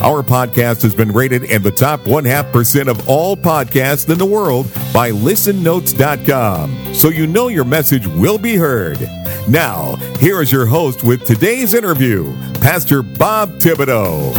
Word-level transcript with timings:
Our 0.00 0.22
podcast 0.22 0.82
has 0.82 0.94
been 0.94 1.10
rated 1.10 1.42
in 1.42 1.64
the 1.64 1.72
top 1.72 2.06
one 2.06 2.24
half 2.24 2.52
percent 2.52 2.88
of 2.88 3.08
all 3.08 3.36
podcasts 3.36 4.08
in 4.08 4.16
the 4.16 4.24
world 4.24 4.72
by 4.94 5.10
listennotes.com. 5.10 6.94
So 6.94 7.08
you 7.08 7.26
know 7.26 7.48
your 7.48 7.64
message 7.64 8.06
will 8.06 8.38
be 8.38 8.54
heard. 8.54 9.00
Now, 9.48 9.96
here 10.20 10.40
is 10.40 10.52
your 10.52 10.66
host 10.66 11.02
with 11.02 11.24
today's 11.24 11.74
interview, 11.74 12.32
Pastor 12.60 13.02
Bob 13.02 13.50
Thibodeau. 13.58 14.36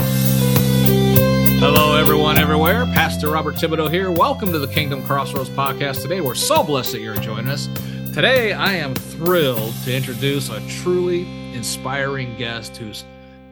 Hello, 1.60 1.98
everyone, 1.98 2.38
everywhere. 2.38 2.86
Pastor 2.86 3.30
Robert 3.30 3.56
Thibodeau 3.56 3.92
here. 3.92 4.12
Welcome 4.12 4.54
to 4.54 4.60
the 4.60 4.68
Kingdom 4.68 5.04
Crossroads 5.04 5.50
podcast. 5.50 6.04
Today, 6.04 6.22
we're 6.22 6.36
so 6.36 6.64
blessed 6.64 6.94
that 6.94 7.02
you're 7.02 7.16
joining 7.16 7.50
us. 7.50 7.68
Today, 8.14 8.54
I 8.54 8.76
am 8.76 8.96
thrilled 8.96 9.74
to 9.84 9.94
introduce 9.94 10.50
a 10.50 10.66
truly 10.70 11.24
inspiring 11.54 12.38
guest 12.38 12.78
who's 12.78 13.04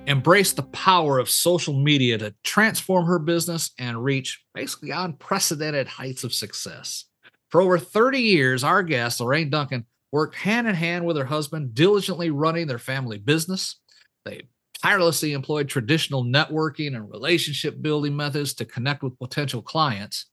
embraced 0.08 0.56
the 0.56 0.64
power 0.64 1.20
of 1.20 1.30
social 1.30 1.74
media 1.74 2.18
to 2.18 2.34
transform 2.44 3.06
her 3.06 3.20
business 3.20 3.72
and 3.78 4.04
reach 4.04 4.42
basically 4.56 4.92
unprecedented 4.92 5.88
heights 5.88 6.24
of 6.24 6.34
success. 6.34 7.06
For 7.50 7.62
over 7.62 7.78
30 7.78 8.20
years, 8.20 8.64
our 8.64 8.84
guest, 8.84 9.20
Lorraine 9.20 9.50
Duncan, 9.50 9.86
worked 10.12 10.36
hand 10.36 10.68
in 10.68 10.76
hand 10.76 11.06
with 11.06 11.18
her 11.18 11.26
husband, 11.26 11.76
diligently 11.76 12.30
running 12.30 12.68
their 12.68 12.80
family 12.80 13.18
business. 13.18 13.80
They 14.24 14.44
tirelessly 14.82 15.34
employed 15.34 15.68
traditional 15.68 16.24
networking 16.24 16.96
and 16.96 17.10
relationship 17.10 17.82
building 17.82 18.16
methods 18.16 18.54
to 18.56 18.66
connect 18.66 19.04
with 19.04 19.20
potential 19.20 19.62
clients. 19.62 20.28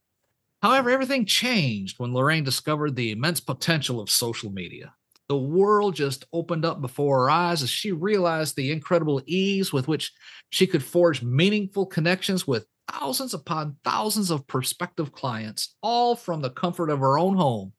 However, 0.63 0.91
everything 0.91 1.27
changed 1.27 1.99
when 1.99 2.15
Lorraine 2.15 2.45
discovered 2.45 2.95
the 2.95 3.11
immense 3.11 3.41
potential 3.41 4.01
of 4.01 4.09
social 4.09 4.51
media 4.51 4.95
the 5.29 5.37
world 5.37 5.95
just 5.95 6.27
opened 6.33 6.65
up 6.65 6.81
before 6.81 7.21
her 7.21 7.31
eyes 7.31 7.63
as 7.63 7.71
she 7.71 7.93
realized 7.93 8.57
the 8.57 8.71
incredible 8.71 9.23
ease 9.27 9.73
with 9.73 9.89
which 9.89 10.13
she 10.51 10.67
could 10.67 10.83
forge 10.83 11.23
meaningful 11.23 11.87
connections 11.87 12.47
with 12.47 12.67
thousands 12.91 13.33
upon 13.33 13.77
thousands 13.85 14.31
of 14.31 14.47
prospective 14.47 15.13
clients, 15.13 15.77
all 15.83 16.15
from 16.15 16.43
the 16.43 16.51
comfort 16.51 16.91
of 16.91 17.01
her 17.01 17.19
own 17.19 17.37
home. 17.37 17.73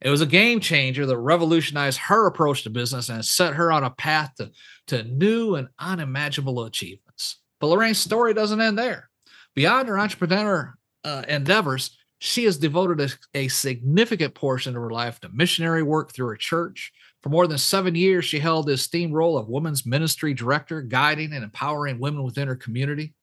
It 0.00 0.10
was 0.10 0.20
a 0.20 0.26
game 0.26 0.60
changer 0.60 1.06
that 1.06 1.18
revolutionized 1.18 1.98
her 1.98 2.26
approach 2.26 2.62
to 2.62 2.70
business 2.70 3.08
and 3.08 3.24
set 3.24 3.54
her 3.54 3.72
on 3.72 3.82
a 3.82 3.90
path 3.90 4.32
to, 4.36 4.52
to 4.86 5.02
new 5.02 5.56
and 5.56 5.68
unimaginable 5.78 6.64
achievements. 6.64 7.40
But 7.58 7.66
Lorraine's 7.66 7.98
story 7.98 8.32
doesn't 8.32 8.60
end 8.60 8.78
there. 8.78 9.10
Beyond 9.56 9.88
her 9.88 9.98
entrepreneur 9.98 10.74
uh, 11.02 11.24
endeavors, 11.28 11.97
she 12.18 12.44
has 12.44 12.58
devoted 12.58 13.00
a, 13.00 13.38
a, 13.38 13.48
significant 13.48 14.34
portion 14.34 14.76
of 14.76 14.82
her 14.82 14.90
life 14.90 15.20
to 15.20 15.28
missionary 15.28 15.82
work 15.82 16.12
through 16.12 16.28
her 16.28 16.36
church. 16.36 16.92
For 17.22 17.28
more 17.28 17.46
than 17.46 17.58
seven 17.58 17.94
years, 17.94 18.24
she 18.24 18.38
held 18.38 18.66
the 18.66 18.72
esteemed 18.72 19.14
role 19.14 19.38
of 19.38 19.48
women's 19.48 19.86
ministry 19.86 20.34
director, 20.34 20.82
guiding 20.82 21.32
and 21.32 21.44
empowering 21.44 21.98
women 21.98 22.22
within 22.22 22.48
her 22.48 22.56
community. 22.56 23.14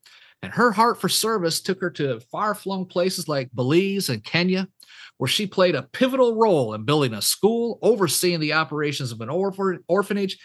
And 0.42 0.54
her 0.54 0.72
heart 0.72 1.00
for 1.00 1.10
service 1.10 1.62
took 1.62 1.82
her 1.82 1.90
to 1.92 2.20
far 2.32 2.56
flung 2.56 2.86
places 2.86 3.28
like 3.28 3.54
Belize 3.54 4.10
and 4.10 4.24
Kenya, 4.24 4.68
where 5.18 5.28
she 5.28 5.48
played 5.48 5.76
a 5.76 5.84
pivotal 5.84 6.36
role 6.36 6.74
in 6.74 6.84
building 6.84 7.14
a 7.14 7.22
school, 7.22 7.80
overseeing 7.82 8.40
the 8.40 8.54
operations 8.54 9.12
of 9.12 9.22
an 9.22 9.30
orphanage, 9.88 10.38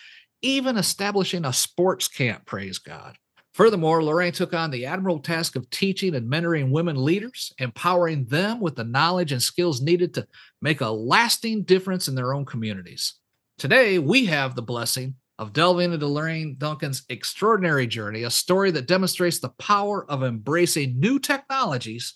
even 0.42 0.76
establishing 0.76 1.44
a 1.44 1.52
sports 1.52 2.08
camp, 2.08 2.46
praise 2.46 2.78
God. 2.78 3.16
Furthermore, 3.60 4.02
Lorraine 4.02 4.32
took 4.32 4.54
on 4.54 4.70
the 4.70 4.86
admirable 4.86 5.20
task 5.20 5.54
of 5.54 5.68
teaching 5.68 6.14
and 6.14 6.26
mentoring 6.26 6.70
women 6.70 6.96
leaders, 6.96 7.52
empowering 7.58 8.24
them 8.24 8.58
with 8.58 8.74
the 8.74 8.84
knowledge 8.84 9.32
and 9.32 9.42
skills 9.42 9.82
needed 9.82 10.14
to 10.14 10.26
make 10.62 10.80
a 10.80 10.88
lasting 10.88 11.64
difference 11.64 12.08
in 12.08 12.14
their 12.14 12.32
own 12.32 12.46
communities. 12.46 13.16
Today, 13.58 13.98
we 13.98 14.24
have 14.24 14.54
the 14.54 14.62
blessing 14.62 15.16
of 15.38 15.52
delving 15.52 15.92
into 15.92 16.06
Lorraine 16.06 16.56
Duncan's 16.56 17.02
extraordinary 17.10 17.86
journey, 17.86 18.22
a 18.22 18.30
story 18.30 18.70
that 18.70 18.88
demonstrates 18.88 19.40
the 19.40 19.50
power 19.50 20.10
of 20.10 20.22
embracing 20.22 20.98
new 20.98 21.18
technologies 21.18 22.14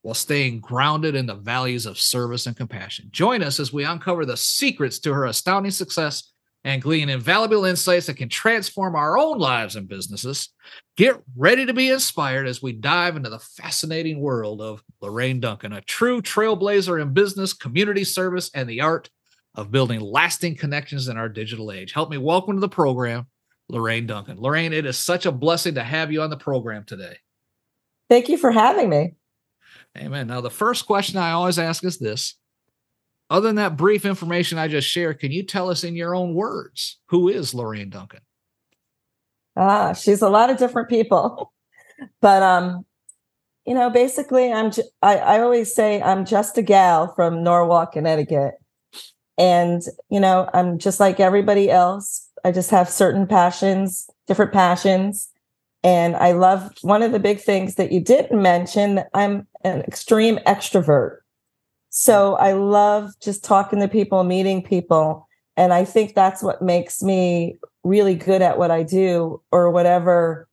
while 0.00 0.14
staying 0.14 0.60
grounded 0.60 1.14
in 1.14 1.26
the 1.26 1.34
values 1.34 1.84
of 1.84 1.98
service 1.98 2.46
and 2.46 2.56
compassion. 2.56 3.08
Join 3.10 3.42
us 3.42 3.60
as 3.60 3.74
we 3.74 3.84
uncover 3.84 4.24
the 4.24 4.38
secrets 4.38 4.98
to 5.00 5.12
her 5.12 5.26
astounding 5.26 5.70
success 5.70 6.32
and 6.68 6.82
glean 6.82 7.08
invaluable 7.08 7.64
insights 7.64 8.04
that 8.04 8.18
can 8.18 8.28
transform 8.28 8.94
our 8.94 9.16
own 9.16 9.38
lives 9.38 9.74
and 9.74 9.88
businesses. 9.88 10.50
Get 10.98 11.18
ready 11.34 11.64
to 11.64 11.72
be 11.72 11.88
inspired 11.88 12.46
as 12.46 12.60
we 12.60 12.72
dive 12.72 13.16
into 13.16 13.30
the 13.30 13.38
fascinating 13.38 14.20
world 14.20 14.60
of 14.60 14.82
Lorraine 15.00 15.40
Duncan, 15.40 15.72
a 15.72 15.80
true 15.80 16.20
trailblazer 16.20 17.00
in 17.00 17.14
business, 17.14 17.54
community 17.54 18.04
service, 18.04 18.50
and 18.52 18.68
the 18.68 18.82
art 18.82 19.08
of 19.54 19.70
building 19.70 20.00
lasting 20.00 20.56
connections 20.56 21.08
in 21.08 21.16
our 21.16 21.30
digital 21.30 21.72
age. 21.72 21.94
Help 21.94 22.10
me 22.10 22.18
welcome 22.18 22.56
to 22.56 22.60
the 22.60 22.68
program, 22.68 23.26
Lorraine 23.70 24.06
Duncan. 24.06 24.38
Lorraine, 24.38 24.74
it 24.74 24.84
is 24.84 24.98
such 24.98 25.24
a 25.24 25.32
blessing 25.32 25.76
to 25.76 25.82
have 25.82 26.12
you 26.12 26.20
on 26.20 26.28
the 26.28 26.36
program 26.36 26.84
today. 26.84 27.16
Thank 28.10 28.28
you 28.28 28.36
for 28.36 28.50
having 28.50 28.90
me. 28.90 29.14
Amen. 29.96 30.26
Now, 30.26 30.42
the 30.42 30.50
first 30.50 30.84
question 30.84 31.16
I 31.16 31.30
always 31.30 31.58
ask 31.58 31.82
is 31.82 31.96
this 31.96 32.37
other 33.30 33.48
than 33.48 33.56
that 33.56 33.76
brief 33.76 34.04
information 34.04 34.58
I 34.58 34.68
just 34.68 34.88
shared, 34.88 35.20
can 35.20 35.32
you 35.32 35.42
tell 35.42 35.70
us 35.70 35.84
in 35.84 35.96
your 35.96 36.14
own 36.14 36.34
words 36.34 36.98
who 37.06 37.28
is 37.28 37.54
Lorraine 37.54 37.90
Duncan? 37.90 38.20
Ah, 39.56 39.92
she's 39.92 40.22
a 40.22 40.28
lot 40.28 40.50
of 40.50 40.56
different 40.56 40.88
people, 40.88 41.52
but 42.20 42.42
um, 42.42 42.84
you 43.66 43.74
know, 43.74 43.90
basically, 43.90 44.50
I'm. 44.50 44.70
J- 44.70 44.84
I, 45.02 45.16
I 45.18 45.40
always 45.40 45.74
say 45.74 46.00
I'm 46.00 46.24
just 46.24 46.56
a 46.56 46.62
gal 46.62 47.12
from 47.14 47.42
Norwalk, 47.42 47.92
Connecticut, 47.92 48.54
and 49.36 49.82
you 50.08 50.20
know, 50.20 50.48
I'm 50.54 50.78
just 50.78 51.00
like 51.00 51.20
everybody 51.20 51.70
else. 51.70 52.26
I 52.44 52.52
just 52.52 52.70
have 52.70 52.88
certain 52.88 53.26
passions, 53.26 54.08
different 54.26 54.52
passions, 54.52 55.28
and 55.84 56.16
I 56.16 56.32
love. 56.32 56.72
One 56.80 57.02
of 57.02 57.12
the 57.12 57.18
big 57.18 57.40
things 57.40 57.74
that 57.74 57.92
you 57.92 58.00
didn't 58.00 58.40
mention, 58.40 59.02
I'm 59.12 59.46
an 59.64 59.80
extreme 59.82 60.38
extrovert. 60.46 61.17
So 62.00 62.36
I 62.36 62.52
love 62.52 63.10
just 63.20 63.42
talking 63.42 63.80
to 63.80 63.88
people, 63.88 64.22
meeting 64.22 64.62
people. 64.62 65.26
And 65.56 65.72
I 65.72 65.84
think 65.84 66.14
that's 66.14 66.44
what 66.44 66.62
makes 66.62 67.02
me 67.02 67.56
really 67.82 68.14
good 68.14 68.40
at 68.40 68.56
what 68.56 68.70
I 68.70 68.84
do 68.84 69.42
or 69.50 69.72
whatever 69.72 70.48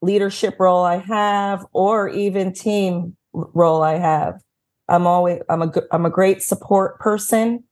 leadership 0.00 0.54
role 0.58 0.82
I 0.84 0.96
have 0.96 1.66
or 1.74 2.08
even 2.08 2.54
team 2.54 3.18
role 3.34 3.82
I 3.82 3.98
have. 3.98 4.40
I'm 4.88 5.06
always 5.06 5.42
I'm 5.50 5.60
a 5.60 5.72
I'm 5.92 6.06
a 6.06 6.10
great 6.10 6.42
support 6.42 6.98
person 7.00 7.64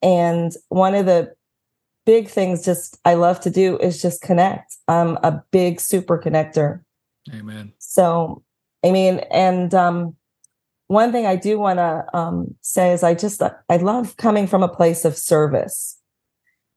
and 0.00 0.52
one 0.70 0.94
of 0.94 1.04
the 1.04 1.34
big 2.06 2.26
things 2.26 2.64
just 2.64 2.98
I 3.04 3.14
love 3.14 3.38
to 3.40 3.50
do 3.50 3.76
is 3.80 4.00
just 4.00 4.22
connect. 4.22 4.78
I'm 4.88 5.18
a 5.22 5.42
big 5.50 5.78
super 5.78 6.18
connector. 6.18 6.80
Amen. 7.34 7.74
So 7.80 8.42
I 8.82 8.92
mean 8.92 9.18
and 9.30 9.74
um 9.74 10.16
one 10.86 11.12
thing 11.12 11.26
I 11.26 11.36
do 11.36 11.58
want 11.58 11.78
to 11.78 12.04
um, 12.12 12.54
say 12.60 12.92
is 12.92 13.02
I 13.02 13.14
just 13.14 13.42
I 13.42 13.76
love 13.76 14.16
coming 14.16 14.46
from 14.46 14.62
a 14.62 14.68
place 14.68 15.04
of 15.04 15.16
service, 15.16 15.98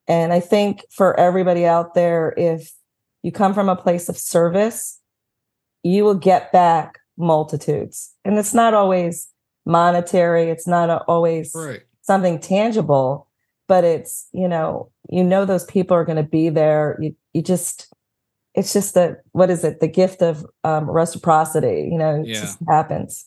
and 0.08 0.32
I 0.32 0.40
think 0.40 0.84
for 0.92 1.20
everybody 1.20 1.66
out 1.66 1.94
there, 1.94 2.34
if 2.38 2.72
you 3.24 3.32
come 3.32 3.54
from 3.54 3.70
a 3.70 3.76
place 3.76 4.08
of 4.08 4.18
service, 4.18 5.02
you 5.84 6.04
will 6.04 6.16
get 6.16 6.52
back 6.52 7.00
multitudes, 7.18 8.14
and 8.24 8.38
it's 8.38 8.54
not 8.54 8.74
always 8.74 9.28
monetary. 9.66 10.50
It's 10.50 10.68
not 10.68 11.04
always 11.08 11.52
right. 11.56 11.82
something 12.02 12.40
tangible, 12.40 13.28
but 13.68 13.84
it's 13.84 14.28
you 14.32 14.48
know 14.48 14.92
you 15.10 15.24
know 15.24 15.46
those 15.46 15.66
people 15.66 15.98
are 15.98 16.06
going 16.06 16.24
to 16.24 16.24
be 16.24 16.50
there. 16.50 16.98
You 17.02 17.16
you 17.34 17.42
just 17.42 17.94
it's 18.54 18.74
just 18.74 18.94
the 18.94 19.18
what 19.34 19.50
is 19.50 19.64
it 19.64 19.80
the 19.80 19.88
gift 19.88 20.22
of 20.22 20.46
um, 20.64 20.90
reciprocity. 20.90 21.90
You 21.92 21.98
know, 21.98 22.22
it 22.22 22.28
yeah. 22.28 22.42
just 22.42 22.58
happens. 22.68 23.26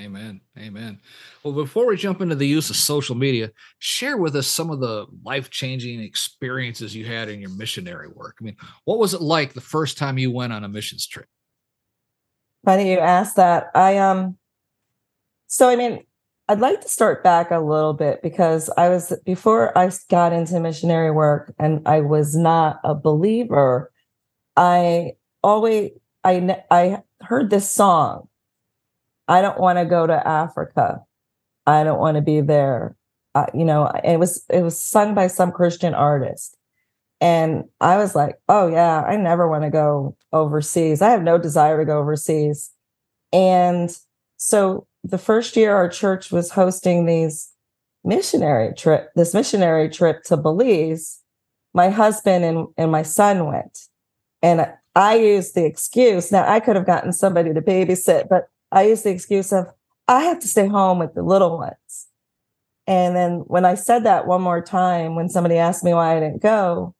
Amen. 0.00 0.40
Amen. 0.58 0.98
Well, 1.44 1.52
before 1.52 1.86
we 1.86 1.96
jump 1.96 2.22
into 2.22 2.34
the 2.34 2.46
use 2.46 2.70
of 2.70 2.76
social 2.76 3.14
media, 3.14 3.50
share 3.80 4.16
with 4.16 4.34
us 4.34 4.46
some 4.46 4.70
of 4.70 4.80
the 4.80 5.06
life 5.22 5.50
changing 5.50 6.00
experiences 6.00 6.96
you 6.96 7.04
had 7.04 7.28
in 7.28 7.38
your 7.38 7.50
missionary 7.50 8.08
work. 8.08 8.36
I 8.40 8.44
mean, 8.44 8.56
what 8.84 8.98
was 8.98 9.12
it 9.12 9.20
like 9.20 9.52
the 9.52 9.60
first 9.60 9.98
time 9.98 10.16
you 10.16 10.30
went 10.30 10.54
on 10.54 10.64
a 10.64 10.68
missions 10.68 11.06
trip? 11.06 11.26
Funny 12.64 12.92
you 12.92 12.98
asked 12.98 13.36
that. 13.36 13.70
I, 13.74 13.98
um, 13.98 14.38
so 15.48 15.68
I 15.68 15.76
mean, 15.76 16.04
I'd 16.48 16.60
like 16.60 16.80
to 16.80 16.88
start 16.88 17.22
back 17.22 17.50
a 17.50 17.58
little 17.58 17.92
bit 17.92 18.22
because 18.22 18.70
I 18.78 18.88
was, 18.88 19.12
before 19.26 19.76
I 19.76 19.90
got 20.08 20.32
into 20.32 20.58
missionary 20.60 21.10
work 21.10 21.54
and 21.58 21.86
I 21.86 22.00
was 22.00 22.34
not 22.34 22.80
a 22.84 22.94
believer, 22.94 23.92
I 24.56 25.12
always, 25.42 25.90
I, 26.24 26.62
I 26.70 27.02
heard 27.20 27.50
this 27.50 27.70
song 27.70 28.28
I 29.30 29.40
don't 29.42 29.60
want 29.60 29.78
to 29.78 29.86
go 29.86 30.06
to 30.06 30.28
Africa. 30.28 31.00
I 31.66 31.84
don't 31.84 32.00
want 32.00 32.16
to 32.16 32.22
be 32.22 32.42
there. 32.42 32.96
uh, 33.34 33.46
you 33.54 33.64
know, 33.64 33.90
it 34.04 34.18
was 34.18 34.44
it 34.50 34.62
was 34.62 34.78
sung 34.78 35.14
by 35.14 35.28
some 35.28 35.52
Christian 35.52 35.94
artist, 35.94 36.56
and 37.20 37.64
I 37.80 37.96
was 37.96 38.14
like, 38.14 38.36
oh 38.48 38.66
yeah, 38.68 39.02
I 39.02 39.16
never 39.16 39.48
want 39.48 39.64
to 39.64 39.70
go 39.70 40.16
overseas. 40.32 41.02
I 41.02 41.10
have 41.10 41.22
no 41.22 41.38
desire 41.38 41.78
to 41.78 41.84
go 41.84 42.00
overseas, 42.00 42.70
and 43.32 43.96
so 44.36 44.86
the 45.04 45.18
first 45.18 45.56
year 45.56 45.76
our 45.76 45.88
church 45.88 46.32
was 46.32 46.50
hosting 46.50 47.06
these 47.06 47.52
missionary 48.04 48.74
trip, 48.74 49.10
this 49.16 49.34
missionary 49.34 49.88
trip 49.88 50.24
to 50.24 50.36
Belize, 50.36 51.20
my 51.74 51.88
husband 51.90 52.44
and, 52.44 52.66
and 52.76 52.90
my 52.90 53.02
son 53.02 53.46
went. 53.46 53.78
And 54.42 54.66
I 54.96 55.16
used 55.16 55.54
the 55.54 55.66
excuse. 55.66 56.32
Now 56.32 56.50
I 56.50 56.60
could 56.60 56.76
have 56.76 56.86
gotten 56.86 57.12
somebody 57.12 57.54
to 57.54 57.62
babysit, 57.62 58.28
but 58.28 58.48
I 58.72 58.84
used 58.84 59.04
the 59.04 59.10
excuse 59.10 59.52
of 59.52 59.66
I 60.08 60.22
have 60.24 60.40
to 60.40 60.48
stay 60.48 60.66
home 60.66 60.98
with 60.98 61.14
the 61.14 61.22
little 61.22 61.58
ones. 61.58 62.08
And 62.86 63.14
then 63.14 63.44
when 63.46 63.64
I 63.64 63.76
said 63.76 64.04
that 64.04 64.26
one 64.26 64.42
more 64.42 64.60
time, 64.60 65.14
when 65.14 65.28
somebody 65.28 65.56
asked 65.56 65.84
me 65.84 65.94
why 65.94 66.16
I 66.16 66.20
didn't 66.20 66.42
go, 66.42 66.94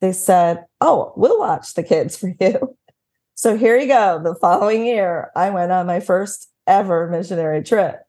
they 0.00 0.12
said, 0.12 0.64
Oh, 0.80 1.12
we'll 1.16 1.38
watch 1.38 1.74
the 1.74 1.82
kids 1.82 2.16
for 2.16 2.34
you. 2.40 2.76
So 3.34 3.56
here 3.56 3.78
you 3.78 3.86
go. 3.86 4.20
The 4.20 4.34
following 4.34 4.84
year, 4.84 5.30
I 5.36 5.50
went 5.50 5.70
on 5.70 5.86
my 5.86 6.00
first 6.00 6.50
ever 6.66 7.06
missionary 7.08 7.62
trip. 7.62 8.00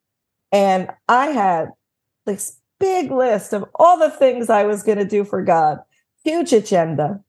And 0.51 0.89
I 1.07 1.27
had 1.27 1.69
this 2.25 2.57
big 2.79 3.11
list 3.11 3.53
of 3.53 3.65
all 3.75 3.99
the 3.99 4.09
things 4.09 4.49
I 4.49 4.63
was 4.63 4.81
going 4.81 4.97
to 4.97 5.05
do 5.05 5.23
for 5.23 5.43
God, 5.43 5.81
huge 6.23 6.51
agenda. 6.51 7.23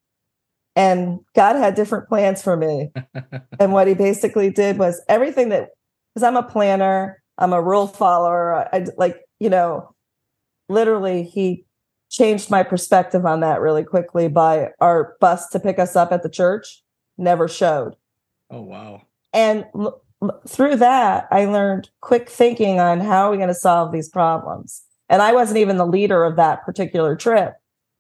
And 0.81 1.21
God 1.35 1.56
had 1.56 1.75
different 1.75 2.09
plans 2.09 2.41
for 2.41 2.56
me. 2.56 2.91
and 3.61 3.75
what 3.75 3.87
he 3.87 3.93
basically 3.93 4.50
did 4.50 4.79
was 4.79 5.03
everything 5.09 5.50
that, 5.50 5.69
because 6.15 6.23
I'm 6.23 6.38
a 6.38 6.43
planner, 6.43 7.23
I'm 7.37 7.53
a 7.53 7.61
rule 7.61 7.87
follower. 7.87 8.67
I 8.75 8.87
like, 8.97 9.21
you 9.38 9.50
know, 9.50 9.94
literally, 10.71 11.25
he 11.25 11.67
changed 12.09 12.50
my 12.50 12.62
perspective 12.62 13.27
on 13.27 13.41
that 13.41 13.61
really 13.61 13.85
quickly 13.85 14.29
by 14.29 14.71
our 14.81 15.17
bus 15.21 15.50
to 15.50 15.61
pick 15.61 15.79
us 15.79 15.97
up 15.97 16.12
at 16.12 16.23
the 16.23 16.31
church 16.31 16.82
never 17.19 17.47
showed. 17.47 17.94
Oh, 18.50 18.62
wow. 18.62 19.03
And 19.35 19.67
l- 19.75 20.00
through 20.49 20.77
that, 20.77 21.29
I 21.31 21.44
learned 21.44 21.91
quick 22.00 22.31
thinking 22.31 22.81
on 22.81 23.00
how 23.00 23.29
are 23.29 23.31
we 23.31 23.37
going 23.37 23.49
to 23.49 23.55
solve 23.55 23.93
these 23.93 24.09
problems. 24.09 24.82
And 25.11 25.21
I 25.21 25.35
wasn't 25.35 25.59
even 25.59 25.77
the 25.77 25.87
leader 25.87 26.25
of 26.25 26.37
that 26.37 26.65
particular 26.65 27.17
trip, 27.17 27.53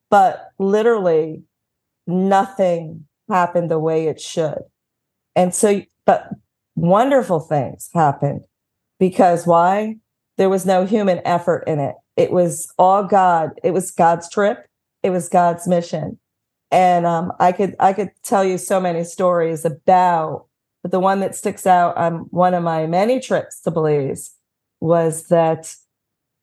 but 0.08 0.52
literally 0.58 1.44
nothing 2.10 3.06
happened 3.28 3.70
the 3.70 3.78
way 3.78 4.06
it 4.06 4.20
should. 4.20 4.58
And 5.36 5.54
so, 5.54 5.82
but 6.04 6.28
wonderful 6.76 7.40
things 7.40 7.88
happened 7.94 8.42
because 8.98 9.46
why? 9.46 9.96
There 10.36 10.48
was 10.48 10.64
no 10.66 10.86
human 10.86 11.20
effort 11.24 11.64
in 11.66 11.78
it. 11.78 11.94
It 12.16 12.32
was 12.32 12.72
all 12.78 13.04
God. 13.04 13.50
It 13.62 13.72
was 13.72 13.90
God's 13.90 14.28
trip. 14.28 14.66
It 15.02 15.10
was 15.10 15.28
God's 15.28 15.68
mission. 15.68 16.18
And 16.70 17.04
um, 17.04 17.32
I 17.40 17.52
could 17.52 17.76
I 17.80 17.92
could 17.92 18.10
tell 18.22 18.44
you 18.44 18.56
so 18.56 18.80
many 18.80 19.04
stories 19.04 19.64
about 19.64 20.46
but 20.82 20.92
the 20.92 21.00
one 21.00 21.20
that 21.20 21.34
sticks 21.34 21.66
out 21.66 21.96
on 21.96 22.26
one 22.30 22.54
of 22.54 22.62
my 22.62 22.86
many 22.86 23.20
trips 23.20 23.60
to 23.62 23.70
Belize 23.70 24.34
was 24.80 25.28
that 25.28 25.74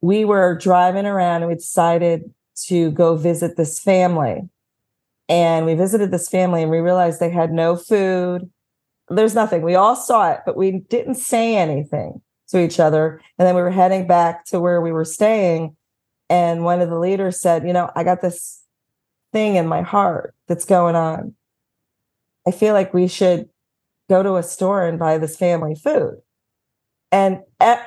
we 0.01 0.25
were 0.25 0.55
driving 0.55 1.05
around 1.05 1.41
and 1.41 1.49
we 1.49 1.55
decided 1.55 2.31
to 2.67 2.91
go 2.91 3.15
visit 3.15 3.57
this 3.57 3.79
family. 3.79 4.47
And 5.29 5.65
we 5.65 5.73
visited 5.73 6.11
this 6.11 6.29
family 6.29 6.61
and 6.61 6.71
we 6.71 6.79
realized 6.79 7.19
they 7.19 7.29
had 7.29 7.51
no 7.51 7.75
food. 7.75 8.49
There's 9.09 9.35
nothing. 9.35 9.61
We 9.61 9.75
all 9.75 9.95
saw 9.95 10.31
it, 10.31 10.41
but 10.45 10.57
we 10.57 10.71
didn't 10.89 11.15
say 11.15 11.55
anything 11.55 12.21
to 12.49 12.59
each 12.59 12.79
other. 12.79 13.21
And 13.37 13.47
then 13.47 13.55
we 13.55 13.61
were 13.61 13.71
heading 13.71 14.07
back 14.07 14.45
to 14.45 14.59
where 14.59 14.81
we 14.81 14.91
were 14.91 15.05
staying. 15.05 15.75
And 16.29 16.63
one 16.63 16.81
of 16.81 16.89
the 16.89 16.99
leaders 16.99 17.41
said, 17.41 17.65
You 17.65 17.73
know, 17.73 17.89
I 17.95 18.03
got 18.03 18.21
this 18.21 18.63
thing 19.33 19.55
in 19.55 19.67
my 19.67 19.81
heart 19.81 20.33
that's 20.47 20.65
going 20.65 20.95
on. 20.95 21.35
I 22.47 22.51
feel 22.51 22.73
like 22.73 22.93
we 22.93 23.07
should 23.07 23.49
go 24.09 24.23
to 24.23 24.37
a 24.37 24.43
store 24.43 24.85
and 24.85 24.97
buy 24.97 25.17
this 25.17 25.35
family 25.35 25.75
food. 25.75 26.21
And 27.11 27.39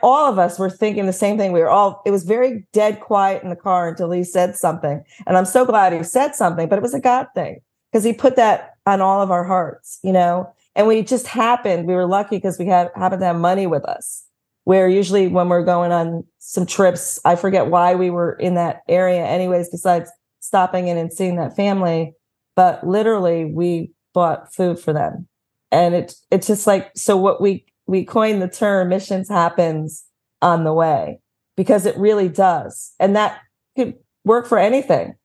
all 0.02 0.31
of 0.31 0.38
us 0.38 0.58
were 0.58 0.70
thinking 0.70 1.06
the 1.06 1.12
same 1.12 1.37
thing. 1.37 1.52
We 1.52 1.61
were 1.61 1.69
all, 1.69 2.02
it 2.06 2.11
was 2.11 2.25
very 2.25 2.67
dead 2.72 3.00
quiet 3.00 3.43
in 3.43 3.50
the 3.50 3.56
car 3.56 3.88
until 3.88 4.11
he 4.11 4.25
said 4.25 4.56
something. 4.56 5.02
And 5.26 5.37
I'm 5.37 5.44
so 5.44 5.64
glad 5.67 5.93
he 5.93 6.02
said 6.02 6.34
something, 6.34 6.69
but 6.69 6.78
it 6.78 6.82
was 6.82 6.94
a 6.94 7.00
God 7.00 7.26
thing 7.34 7.61
because 7.90 8.05
he 8.05 8.12
put 8.12 8.37
that 8.37 8.75
on 8.87 9.00
all 9.00 9.20
of 9.20 9.31
our 9.31 9.44
hearts, 9.44 9.99
you 10.02 10.12
know? 10.12 10.50
And 10.75 10.87
we 10.87 11.02
just 11.02 11.26
happened, 11.26 11.87
we 11.87 11.94
were 11.94 12.06
lucky 12.06 12.37
because 12.37 12.58
we 12.58 12.67
had 12.67 12.90
happened 12.94 13.20
to 13.20 13.26
have 13.26 13.37
money 13.37 13.67
with 13.67 13.84
us. 13.84 14.25
Where 14.64 14.88
usually 14.88 15.26
when 15.26 15.49
we're 15.49 15.64
going 15.64 15.90
on 15.90 16.25
some 16.38 16.64
trips, 16.64 17.19
I 17.25 17.34
forget 17.34 17.66
why 17.66 17.94
we 17.94 18.11
were 18.11 18.32
in 18.34 18.55
that 18.55 18.82
area 18.88 19.25
anyways, 19.25 19.69
besides 19.69 20.11
stopping 20.40 20.88
in 20.88 20.96
and 20.96 21.12
seeing 21.12 21.37
that 21.37 21.56
family. 21.56 22.14
But 22.56 22.87
literally 22.87 23.46
we 23.46 23.90
bought 24.14 24.55
food 24.55 24.78
for 24.78 24.93
them 24.93 25.28
and 25.73 25.94
it's 25.94 26.25
it's 26.31 26.46
just 26.46 26.66
like 26.66 26.90
so 26.96 27.16
what 27.16 27.40
we 27.40 27.64
we 27.90 28.04
coined 28.04 28.40
the 28.40 28.48
term 28.48 28.88
missions 28.88 29.28
happens 29.28 30.04
on 30.40 30.62
the 30.62 30.72
way 30.72 31.19
because 31.56 31.87
it 31.87 31.98
really 31.98 32.28
does. 32.28 32.92
And 33.00 33.16
that 33.16 33.40
could 33.76 33.94
work 34.25 34.46
for 34.46 34.58
anything. 34.58 35.16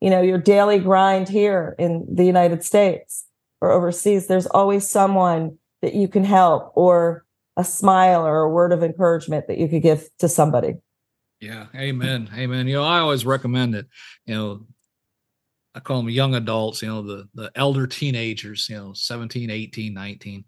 You 0.00 0.10
know 0.10 0.20
your 0.20 0.38
daily 0.38 0.80
grind 0.80 1.28
here 1.28 1.74
in 1.78 2.06
the 2.12 2.24
united 2.24 2.62
states 2.62 3.24
or 3.60 3.72
overseas 3.72 4.28
there's 4.28 4.46
always 4.46 4.88
someone 4.88 5.58
that 5.82 5.92
you 5.92 6.06
can 6.06 6.22
help 6.22 6.70
or 6.76 7.24
a 7.56 7.64
smile 7.64 8.24
or 8.24 8.42
a 8.42 8.48
word 8.48 8.72
of 8.72 8.84
encouragement 8.84 9.48
that 9.48 9.58
you 9.58 9.66
could 9.66 9.82
give 9.82 10.08
to 10.20 10.28
somebody. 10.28 10.74
Yeah. 11.40 11.66
Amen. 11.74 12.30
Amen. 12.36 12.68
You 12.68 12.76
know 12.76 12.84
i 12.84 12.98
always 12.98 13.24
recommend 13.24 13.74
it. 13.74 13.86
You 14.26 14.34
know 14.34 14.66
I 15.74 15.80
call 15.80 15.98
them 15.98 16.10
young 16.10 16.34
adults, 16.34 16.82
you 16.82 16.88
know, 16.88 17.02
the 17.02 17.28
the 17.34 17.52
elder 17.54 17.86
teenagers, 17.86 18.68
you 18.68 18.76
know, 18.76 18.92
17, 18.94 19.48
18, 19.50 19.94
19. 19.94 20.44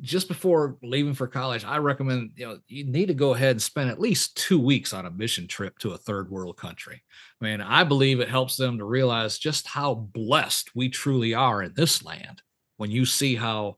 Just 0.00 0.26
before 0.26 0.78
leaving 0.82 1.14
for 1.14 1.26
college, 1.26 1.64
I 1.64 1.76
recommend, 1.76 2.32
you 2.34 2.46
know, 2.46 2.58
you 2.66 2.84
need 2.84 3.06
to 3.06 3.14
go 3.14 3.34
ahead 3.34 3.52
and 3.52 3.62
spend 3.62 3.90
at 3.90 4.00
least 4.00 4.36
two 4.36 4.58
weeks 4.58 4.92
on 4.92 5.06
a 5.06 5.10
mission 5.10 5.46
trip 5.46 5.78
to 5.78 5.92
a 5.92 5.98
third 5.98 6.30
world 6.30 6.56
country. 6.56 7.02
I 7.40 7.44
mean, 7.44 7.60
I 7.60 7.84
believe 7.84 8.18
it 8.18 8.28
helps 8.28 8.56
them 8.56 8.78
to 8.78 8.84
realize 8.84 9.38
just 9.38 9.66
how 9.66 9.94
blessed 9.94 10.74
we 10.74 10.88
truly 10.88 11.34
are 11.34 11.62
in 11.62 11.74
this 11.74 12.04
land 12.04 12.42
when 12.78 12.90
you 12.90 13.04
see 13.04 13.34
how 13.34 13.76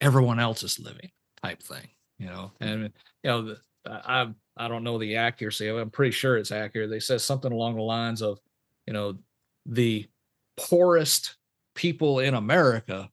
everyone 0.00 0.38
else 0.38 0.62
is 0.62 0.78
living, 0.78 1.10
type 1.42 1.62
thing, 1.62 1.88
you 2.18 2.26
know. 2.26 2.52
And 2.60 2.92
you 3.22 3.30
know, 3.30 3.56
I 3.86 4.28
I 4.56 4.68
don't 4.68 4.84
know 4.84 4.98
the 4.98 5.16
accuracy 5.16 5.68
of 5.68 5.76
it. 5.76 5.80
I'm 5.80 5.90
pretty 5.90 6.12
sure 6.12 6.36
it's 6.36 6.52
accurate. 6.52 6.90
They 6.90 7.00
said 7.00 7.20
something 7.20 7.52
along 7.52 7.76
the 7.76 7.82
lines 7.82 8.22
of, 8.22 8.38
you 8.86 8.92
know, 8.92 9.18
the 9.66 10.08
poorest 10.56 11.36
people 11.74 12.20
in 12.20 12.34
America 12.34 13.10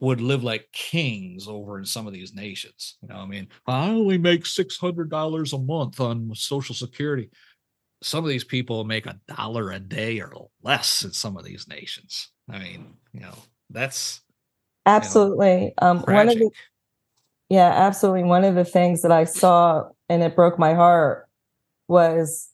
would 0.00 0.20
live 0.20 0.44
like 0.44 0.70
kings 0.72 1.48
over 1.48 1.78
in 1.78 1.84
some 1.84 2.06
of 2.06 2.12
these 2.12 2.34
nations. 2.34 2.96
You 3.02 3.08
know, 3.08 3.16
I 3.16 3.26
mean, 3.26 3.48
I 3.66 3.88
only 3.88 4.18
make 4.18 4.46
six 4.46 4.76
hundred 4.76 5.10
dollars 5.10 5.52
a 5.52 5.58
month 5.58 6.00
on 6.00 6.30
Social 6.34 6.74
Security. 6.74 7.30
Some 8.02 8.24
of 8.24 8.30
these 8.30 8.44
people 8.44 8.84
make 8.84 9.06
a 9.06 9.18
dollar 9.36 9.72
a 9.72 9.80
day 9.80 10.20
or 10.20 10.32
less 10.62 11.04
in 11.04 11.12
some 11.12 11.36
of 11.36 11.44
these 11.44 11.66
nations. 11.66 12.28
I 12.48 12.58
mean, 12.58 12.94
you 13.12 13.20
know, 13.20 13.34
that's 13.70 14.20
absolutely 14.86 15.62
you 15.62 15.72
know, 15.82 15.88
um, 15.88 15.98
one 16.00 16.28
of 16.28 16.38
the 16.38 16.50
yeah, 17.48 17.72
absolutely. 17.74 18.24
One 18.24 18.44
of 18.44 18.54
the 18.54 18.64
things 18.64 19.02
that 19.02 19.12
I 19.12 19.24
saw 19.24 19.88
and 20.08 20.22
it 20.22 20.36
broke 20.36 20.58
my 20.58 20.74
heart 20.74 21.28
was 21.88 22.50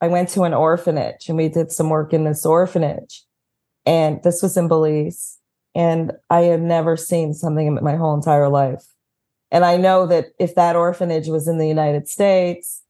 I 0.00 0.08
went 0.08 0.28
to 0.30 0.42
an 0.42 0.54
orphanage 0.54 1.28
and 1.28 1.36
we 1.36 1.48
did 1.48 1.72
some 1.72 1.88
work 1.88 2.12
in 2.12 2.24
this 2.24 2.44
orphanage. 2.44 3.24
And 3.86 4.22
this 4.22 4.42
was 4.42 4.56
in 4.56 4.68
Belize. 4.68 5.38
And 5.74 6.12
I 6.28 6.40
had 6.42 6.62
never 6.62 6.96
seen 6.96 7.34
something 7.34 7.66
in 7.66 7.78
my 7.82 7.96
whole 7.96 8.14
entire 8.14 8.48
life. 8.48 8.84
And 9.50 9.64
I 9.64 9.76
know 9.76 10.06
that 10.06 10.26
if 10.38 10.54
that 10.54 10.76
orphanage 10.76 11.28
was 11.28 11.48
in 11.48 11.58
the 11.58 11.66
United 11.66 12.08
States, 12.08 12.82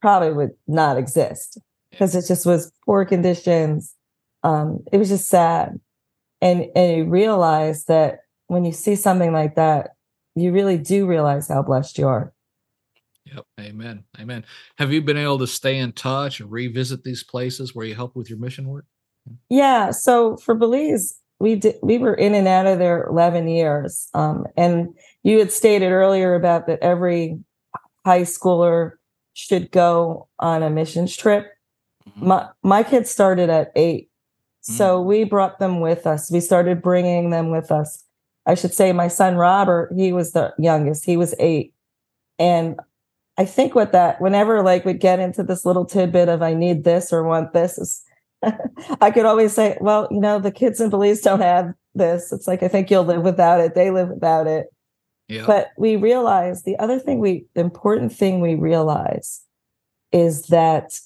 probably 0.00 0.32
would 0.32 0.52
not 0.66 0.96
exist 0.96 1.58
because 1.90 2.14
it 2.14 2.26
just 2.26 2.44
was 2.44 2.72
poor 2.84 3.04
conditions. 3.04 3.94
Um, 4.42 4.80
it 4.92 4.98
was 4.98 5.08
just 5.08 5.28
sad. 5.28 5.78
And, 6.40 6.66
and 6.74 6.96
you 6.96 7.04
realize 7.04 7.84
that 7.84 8.20
when 8.48 8.64
you 8.64 8.72
see 8.72 8.96
something 8.96 9.32
like 9.32 9.54
that, 9.54 9.90
you 10.34 10.52
really 10.52 10.78
do 10.78 11.06
realize 11.06 11.48
how 11.48 11.62
blessed 11.62 11.98
you 11.98 12.08
are. 12.08 12.32
Yep. 13.26 13.46
Amen. 13.60 14.04
Amen. 14.18 14.44
Have 14.78 14.92
you 14.92 15.00
been 15.00 15.16
able 15.16 15.38
to 15.38 15.46
stay 15.46 15.78
in 15.78 15.92
touch 15.92 16.40
and 16.40 16.50
revisit 16.50 17.04
these 17.04 17.22
places 17.22 17.74
where 17.74 17.86
you 17.86 17.94
help 17.94 18.16
with 18.16 18.28
your 18.28 18.38
mission 18.38 18.66
work? 18.66 18.84
Yeah. 19.48 19.92
So 19.92 20.36
for 20.38 20.54
Belize, 20.54 21.14
we 21.42 21.56
did, 21.56 21.74
we 21.82 21.98
were 21.98 22.14
in 22.14 22.34
and 22.36 22.46
out 22.46 22.66
of 22.66 22.78
there 22.78 23.04
11 23.08 23.48
years. 23.48 24.08
Um, 24.14 24.46
and 24.56 24.94
you 25.24 25.40
had 25.40 25.50
stated 25.50 25.90
earlier 25.90 26.36
about 26.36 26.68
that 26.68 26.78
every 26.80 27.40
high 28.06 28.22
schooler 28.22 28.92
should 29.34 29.72
go 29.72 30.28
on 30.38 30.62
a 30.62 30.70
missions 30.70 31.16
trip. 31.16 31.52
Mm-hmm. 32.08 32.28
My, 32.28 32.48
my 32.62 32.82
kids 32.84 33.10
started 33.10 33.50
at 33.50 33.72
8 33.74 34.04
mm-hmm. 34.04 34.72
So 34.72 35.02
we 35.02 35.24
brought 35.24 35.58
them 35.58 35.80
with 35.80 36.06
us. 36.06 36.30
We 36.30 36.38
started 36.38 36.80
bringing 36.80 37.30
them 37.30 37.50
with 37.50 37.72
us. 37.72 38.04
I 38.46 38.54
should 38.54 38.72
say 38.72 38.92
my 38.92 39.08
son 39.08 39.34
Robert, 39.34 39.92
he 39.96 40.12
was 40.12 40.32
the 40.32 40.54
youngest. 40.58 41.04
He 41.04 41.16
was 41.16 41.34
eight. 41.40 41.74
And 42.38 42.78
I 43.36 43.44
think 43.44 43.74
what 43.74 43.92
that 43.92 44.20
whenever 44.20 44.62
like 44.62 44.84
we'd 44.84 45.00
get 45.00 45.18
into 45.18 45.42
this 45.42 45.64
little 45.64 45.84
tidbit 45.84 46.28
of 46.28 46.42
I 46.42 46.54
need 46.54 46.84
this 46.84 47.12
or 47.12 47.24
want 47.24 47.52
this 47.52 47.78
is 47.78 48.04
I 49.00 49.10
could 49.10 49.24
always 49.24 49.52
say, 49.52 49.78
well, 49.80 50.08
you 50.10 50.20
know, 50.20 50.38
the 50.38 50.50
kids 50.50 50.80
in 50.80 50.90
Belize 50.90 51.20
don't 51.20 51.40
have 51.40 51.72
this. 51.94 52.32
It's 52.32 52.46
like 52.46 52.62
I 52.62 52.68
think 52.68 52.90
you'll 52.90 53.04
live 53.04 53.22
without 53.22 53.60
it. 53.60 53.74
They 53.74 53.90
live 53.90 54.08
without 54.08 54.46
it. 54.46 54.66
Yeah. 55.28 55.46
But 55.46 55.68
we 55.78 55.96
realize 55.96 56.64
the 56.64 56.78
other 56.78 56.98
thing 56.98 57.20
we 57.20 57.46
the 57.54 57.60
important 57.60 58.12
thing 58.12 58.40
we 58.40 58.54
realize 58.54 59.42
is 60.10 60.42
that 60.48 60.98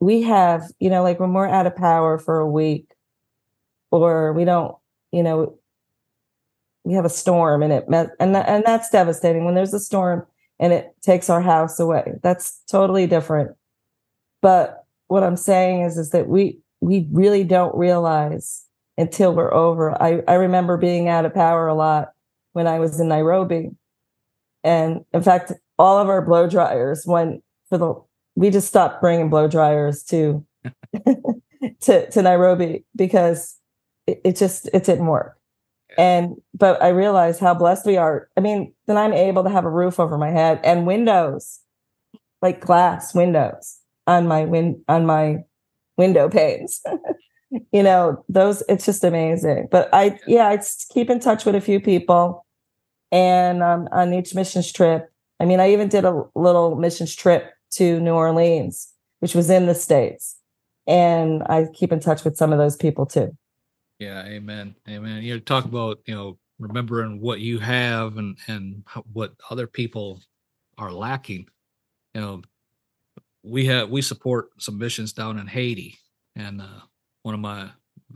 we 0.00 0.22
have, 0.22 0.70
you 0.78 0.90
know, 0.90 1.02
like 1.02 1.20
when 1.20 1.32
we're 1.32 1.48
out 1.48 1.66
of 1.66 1.76
power 1.76 2.18
for 2.18 2.38
a 2.38 2.48
week 2.48 2.90
or 3.90 4.32
we 4.32 4.44
don't, 4.44 4.74
you 5.12 5.22
know, 5.22 5.58
we 6.84 6.94
have 6.94 7.04
a 7.04 7.10
storm 7.10 7.62
and 7.62 7.72
it 7.72 7.84
and 7.88 8.34
that, 8.34 8.48
and 8.48 8.64
that's 8.64 8.90
devastating 8.90 9.44
when 9.44 9.54
there's 9.54 9.74
a 9.74 9.80
storm 9.80 10.26
and 10.58 10.72
it 10.72 10.94
takes 11.02 11.28
our 11.28 11.40
house 11.40 11.78
away. 11.78 12.14
That's 12.22 12.60
totally 12.70 13.06
different. 13.06 13.56
But 14.40 14.85
what 15.08 15.22
I'm 15.22 15.36
saying 15.36 15.82
is 15.82 15.96
is 15.96 16.10
that 16.10 16.28
we 16.28 16.58
we 16.80 17.08
really 17.10 17.44
don't 17.44 17.76
realize 17.76 18.64
until 18.98 19.34
we're 19.34 19.52
over. 19.52 20.00
I, 20.02 20.22
I 20.26 20.34
remember 20.34 20.76
being 20.76 21.08
out 21.08 21.24
of 21.24 21.34
power 21.34 21.66
a 21.66 21.74
lot 21.74 22.12
when 22.52 22.66
I 22.66 22.78
was 22.78 22.98
in 22.98 23.08
Nairobi. 23.08 23.70
And 24.64 25.04
in 25.12 25.22
fact, 25.22 25.52
all 25.78 25.98
of 25.98 26.08
our 26.08 26.22
blow 26.22 26.48
dryers 26.48 27.04
went 27.06 27.42
for 27.68 27.78
the 27.78 27.94
we 28.34 28.50
just 28.50 28.68
stopped 28.68 29.00
bringing 29.00 29.30
blow 29.30 29.48
dryers 29.48 30.02
to 30.04 30.44
to 31.80 32.10
to 32.10 32.22
Nairobi 32.22 32.84
because 32.94 33.58
it, 34.06 34.20
it 34.24 34.36
just 34.36 34.68
it 34.72 34.84
didn't 34.84 35.06
work. 35.06 35.38
And 35.96 36.36
but 36.52 36.82
I 36.82 36.88
realized 36.88 37.40
how 37.40 37.54
blessed 37.54 37.86
we 37.86 37.96
are. 37.96 38.28
I 38.36 38.40
mean, 38.40 38.74
then 38.86 38.96
I'm 38.96 39.12
able 39.12 39.44
to 39.44 39.50
have 39.50 39.64
a 39.64 39.70
roof 39.70 40.00
over 40.00 40.18
my 40.18 40.30
head 40.30 40.60
and 40.64 40.86
windows, 40.86 41.60
like 42.42 42.60
glass 42.60 43.14
windows 43.14 43.75
on 44.06 44.26
my 44.26 44.44
win 44.44 44.82
on 44.88 45.06
my 45.06 45.44
window 45.96 46.28
panes. 46.28 46.82
you 47.72 47.82
know, 47.82 48.24
those 48.28 48.62
it's 48.68 48.86
just 48.86 49.04
amazing. 49.04 49.68
But 49.70 49.88
I 49.92 50.18
yeah, 50.26 50.48
I 50.48 50.58
keep 50.90 51.10
in 51.10 51.20
touch 51.20 51.44
with 51.44 51.54
a 51.54 51.60
few 51.60 51.80
people 51.80 52.46
and 53.12 53.62
um, 53.62 53.88
on 53.92 54.12
each 54.12 54.34
missions 54.34 54.72
trip. 54.72 55.10
I 55.40 55.44
mean, 55.44 55.60
I 55.60 55.72
even 55.72 55.88
did 55.88 56.04
a 56.04 56.24
little 56.34 56.76
missions 56.76 57.14
trip 57.14 57.52
to 57.72 58.00
New 58.00 58.14
Orleans, 58.14 58.92
which 59.20 59.34
was 59.34 59.50
in 59.50 59.66
the 59.66 59.74
States. 59.74 60.36
And 60.86 61.42
I 61.44 61.66
keep 61.74 61.92
in 61.92 62.00
touch 62.00 62.24
with 62.24 62.36
some 62.36 62.52
of 62.52 62.58
those 62.58 62.76
people 62.76 63.06
too. 63.06 63.36
Yeah, 63.98 64.24
amen. 64.24 64.76
Amen. 64.88 65.22
You 65.22 65.34
know, 65.34 65.40
talk 65.40 65.64
about, 65.64 65.98
you 66.06 66.14
know, 66.14 66.38
remembering 66.58 67.20
what 67.20 67.40
you 67.40 67.58
have 67.58 68.16
and 68.16 68.38
and 68.46 68.84
what 69.12 69.32
other 69.50 69.66
people 69.66 70.20
are 70.78 70.92
lacking. 70.92 71.46
You 72.14 72.20
know, 72.20 72.42
we 73.46 73.66
have 73.66 73.88
we 73.88 74.02
support 74.02 74.50
some 74.58 74.78
missions 74.78 75.12
down 75.12 75.38
in 75.38 75.46
Haiti 75.46 75.98
and 76.34 76.60
uh, 76.60 76.80
one 77.22 77.34
of 77.34 77.40
my 77.40 77.70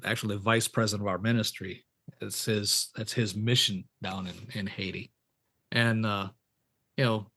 actually 0.04 0.36
vice 0.36 0.68
president 0.68 1.06
of 1.06 1.10
our 1.10 1.18
ministry 1.18 1.84
is 2.20 2.44
his 2.44 2.88
that's 2.96 3.12
his 3.12 3.34
mission 3.34 3.84
down 4.02 4.26
in 4.26 4.34
in 4.58 4.66
Haiti. 4.66 5.12
And 5.72 6.04
uh 6.04 6.30
you 7.00 7.06
know, 7.06 7.30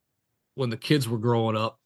when 0.56 0.70
the 0.70 0.78
kids 0.78 1.08
were 1.08 1.18
growing 1.18 1.56
up, 1.56 1.80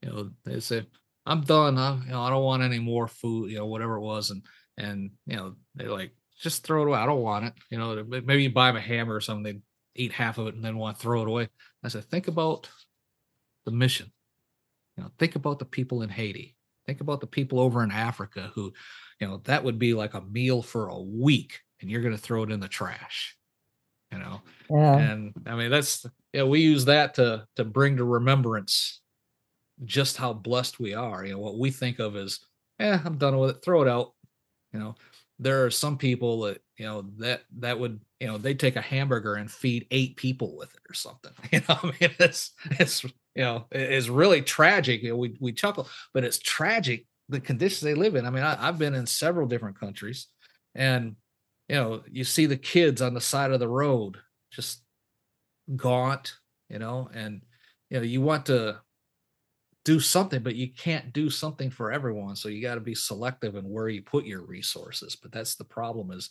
you 0.00 0.08
know, 0.08 0.30
they 0.44 0.60
say, 0.60 0.86
I'm 1.26 1.42
done. 1.42 1.76
I, 1.76 1.98
you 2.04 2.10
know, 2.10 2.22
I 2.22 2.30
don't 2.30 2.42
want 2.42 2.62
any 2.62 2.78
more 2.78 3.06
food, 3.06 3.50
you 3.50 3.58
know, 3.58 3.66
whatever 3.66 3.96
it 3.96 4.00
was. 4.00 4.30
And, 4.30 4.42
and, 4.78 5.10
you 5.26 5.36
know, 5.36 5.54
they're 5.74 5.90
like, 5.90 6.12
just 6.40 6.64
throw 6.64 6.82
it 6.82 6.88
away. 6.88 6.98
I 6.98 7.04
don't 7.04 7.20
want 7.20 7.44
it. 7.44 7.52
You 7.70 7.76
know, 7.76 8.02
maybe 8.08 8.44
you 8.44 8.50
buy 8.50 8.68
them 8.68 8.76
a 8.76 8.80
hammer 8.80 9.14
or 9.14 9.20
something. 9.20 9.42
They 9.42 9.60
eat 10.02 10.12
half 10.12 10.38
of 10.38 10.46
it 10.46 10.54
and 10.54 10.64
then 10.64 10.78
want 10.78 10.96
to 10.96 11.02
throw 11.02 11.20
it 11.20 11.28
away. 11.28 11.48
I 11.84 11.88
said, 11.88 12.04
think 12.04 12.28
about 12.28 12.68
the 13.66 13.70
mission. 13.70 14.10
You 14.96 15.04
know, 15.04 15.10
think 15.18 15.36
about 15.36 15.58
the 15.58 15.64
people 15.64 16.02
in 16.02 16.08
Haiti. 16.08 16.56
Think 16.86 17.00
about 17.00 17.20
the 17.20 17.26
people 17.26 17.60
over 17.60 17.82
in 17.82 17.90
Africa 17.90 18.50
who, 18.54 18.72
you 19.20 19.26
know, 19.26 19.40
that 19.44 19.62
would 19.62 19.78
be 19.78 19.94
like 19.94 20.14
a 20.14 20.20
meal 20.20 20.62
for 20.62 20.88
a 20.88 21.00
week 21.00 21.60
and 21.80 21.90
you're 21.90 22.02
going 22.02 22.14
to 22.14 22.20
throw 22.20 22.42
it 22.42 22.50
in 22.50 22.60
the 22.60 22.68
trash 22.68 23.36
you 24.12 24.18
know 24.18 24.42
yeah. 24.68 24.98
and 24.98 25.32
i 25.46 25.56
mean 25.56 25.70
that's 25.70 26.04
yeah 26.34 26.42
we 26.42 26.60
use 26.60 26.84
that 26.84 27.14
to 27.14 27.46
to 27.56 27.64
bring 27.64 27.96
to 27.96 28.04
remembrance 28.04 29.00
just 29.84 30.16
how 30.16 30.32
blessed 30.32 30.80
we 30.80 30.94
are. 30.94 31.24
You 31.24 31.32
know, 31.32 31.38
what 31.38 31.58
we 31.58 31.70
think 31.70 31.98
of 31.98 32.16
as, 32.16 32.40
eh, 32.78 32.98
I'm 33.04 33.18
done 33.18 33.36
with 33.38 33.50
it, 33.50 33.62
throw 33.62 33.82
it 33.82 33.88
out. 33.88 34.12
You 34.72 34.80
know, 34.80 34.94
there 35.38 35.64
are 35.64 35.70
some 35.70 35.98
people 35.98 36.42
that, 36.42 36.62
you 36.78 36.86
know, 36.86 37.02
that 37.18 37.42
that 37.58 37.78
would, 37.78 38.00
you 38.20 38.26
know, 38.26 38.38
they 38.38 38.54
take 38.54 38.76
a 38.76 38.80
hamburger 38.80 39.34
and 39.34 39.50
feed 39.50 39.86
eight 39.90 40.16
people 40.16 40.56
with 40.56 40.72
it 40.74 40.80
or 40.88 40.94
something. 40.94 41.32
You 41.52 41.60
know, 41.68 41.78
I 41.82 41.86
mean, 41.86 42.10
it's 42.18 42.52
it's 42.70 43.04
you 43.34 43.42
know, 43.42 43.66
it's 43.70 44.08
really 44.08 44.42
tragic. 44.42 45.02
You 45.02 45.10
know, 45.10 45.16
we 45.16 45.36
we 45.40 45.52
chuckle, 45.52 45.88
but 46.12 46.24
it's 46.24 46.38
tragic 46.38 47.06
the 47.28 47.40
conditions 47.40 47.80
they 47.80 47.94
live 47.94 48.14
in. 48.14 48.26
I 48.26 48.30
mean, 48.30 48.42
I, 48.42 48.68
I've 48.68 48.78
been 48.78 48.94
in 48.94 49.06
several 49.06 49.46
different 49.46 49.78
countries 49.78 50.26
and 50.74 51.16
you 51.68 51.76
know, 51.76 52.02
you 52.10 52.24
see 52.24 52.46
the 52.46 52.56
kids 52.56 53.00
on 53.00 53.14
the 53.14 53.20
side 53.20 53.50
of 53.52 53.60
the 53.60 53.68
road 53.68 54.18
just 54.50 54.82
gaunt, 55.76 56.34
you 56.68 56.78
know, 56.78 57.08
and 57.14 57.40
you 57.88 57.98
know, 57.98 58.04
you 58.04 58.20
want 58.20 58.46
to 58.46 58.80
do 59.84 59.98
something, 59.98 60.42
but 60.42 60.54
you 60.54 60.68
can't 60.72 61.12
do 61.12 61.28
something 61.30 61.70
for 61.70 61.90
everyone. 61.90 62.36
So 62.36 62.48
you 62.48 62.62
got 62.62 62.74
to 62.76 62.80
be 62.80 62.94
selective 62.94 63.56
in 63.56 63.64
where 63.64 63.88
you 63.88 64.02
put 64.02 64.24
your 64.24 64.42
resources. 64.42 65.16
But 65.16 65.32
that's 65.32 65.56
the 65.56 65.64
problem 65.64 66.10
is 66.10 66.30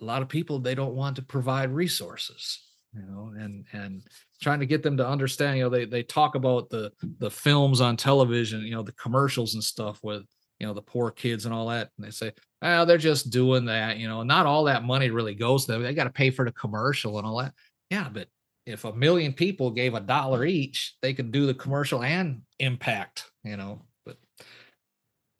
a 0.00 0.04
lot 0.04 0.22
of 0.22 0.28
people 0.28 0.58
they 0.58 0.74
don't 0.74 0.94
want 0.94 1.16
to 1.16 1.22
provide 1.22 1.70
resources, 1.70 2.60
you 2.94 3.02
know, 3.02 3.32
and 3.38 3.64
and 3.72 4.02
trying 4.40 4.60
to 4.60 4.66
get 4.66 4.82
them 4.82 4.96
to 4.96 5.06
understand, 5.06 5.58
you 5.58 5.64
know, 5.64 5.70
they 5.70 5.84
they 5.84 6.02
talk 6.02 6.34
about 6.34 6.70
the 6.70 6.92
the 7.18 7.30
films 7.30 7.80
on 7.80 7.96
television, 7.96 8.62
you 8.62 8.74
know, 8.74 8.82
the 8.82 8.92
commercials 8.92 9.54
and 9.54 9.64
stuff 9.64 10.00
with 10.02 10.24
you 10.60 10.66
know 10.66 10.74
the 10.74 10.82
poor 10.82 11.10
kids 11.10 11.44
and 11.44 11.52
all 11.52 11.66
that 11.66 11.90
and 11.96 12.06
they 12.06 12.10
say 12.12 12.30
oh 12.60 12.84
they're 12.84 12.96
just 12.96 13.30
doing 13.30 13.64
that 13.64 13.96
you 13.96 14.06
know 14.06 14.22
not 14.22 14.46
all 14.46 14.62
that 14.62 14.84
money 14.84 15.10
really 15.10 15.34
goes 15.34 15.64
to 15.64 15.72
them 15.72 15.82
they 15.82 15.92
got 15.92 16.04
to 16.04 16.10
pay 16.10 16.30
for 16.30 16.44
the 16.44 16.52
commercial 16.52 17.18
and 17.18 17.26
all 17.26 17.38
that 17.38 17.52
yeah 17.90 18.08
but 18.08 18.28
if 18.66 18.84
a 18.84 18.92
million 18.92 19.32
people 19.32 19.70
gave 19.70 19.94
a 19.94 20.00
dollar 20.00 20.44
each, 20.44 20.94
they 21.02 21.14
could 21.14 21.32
do 21.32 21.46
the 21.46 21.54
commercial 21.54 22.02
and 22.02 22.42
impact, 22.58 23.30
you 23.44 23.56
know. 23.56 23.82
But 24.06 24.18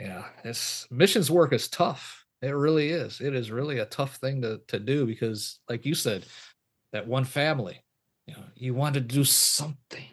yeah, 0.00 0.24
this 0.42 0.86
missions 0.90 1.30
work 1.30 1.52
is 1.52 1.68
tough. 1.68 2.24
It 2.40 2.50
really 2.50 2.90
is. 2.90 3.20
It 3.20 3.34
is 3.34 3.52
really 3.52 3.78
a 3.78 3.86
tough 3.86 4.16
thing 4.16 4.42
to 4.42 4.60
to 4.68 4.78
do 4.80 5.06
because, 5.06 5.60
like 5.68 5.86
you 5.86 5.94
said, 5.94 6.24
that 6.92 7.06
one 7.06 7.24
family, 7.24 7.82
you 8.26 8.34
know, 8.34 8.42
you 8.54 8.74
want 8.74 8.94
to 8.94 9.00
do 9.00 9.24
something, 9.24 10.04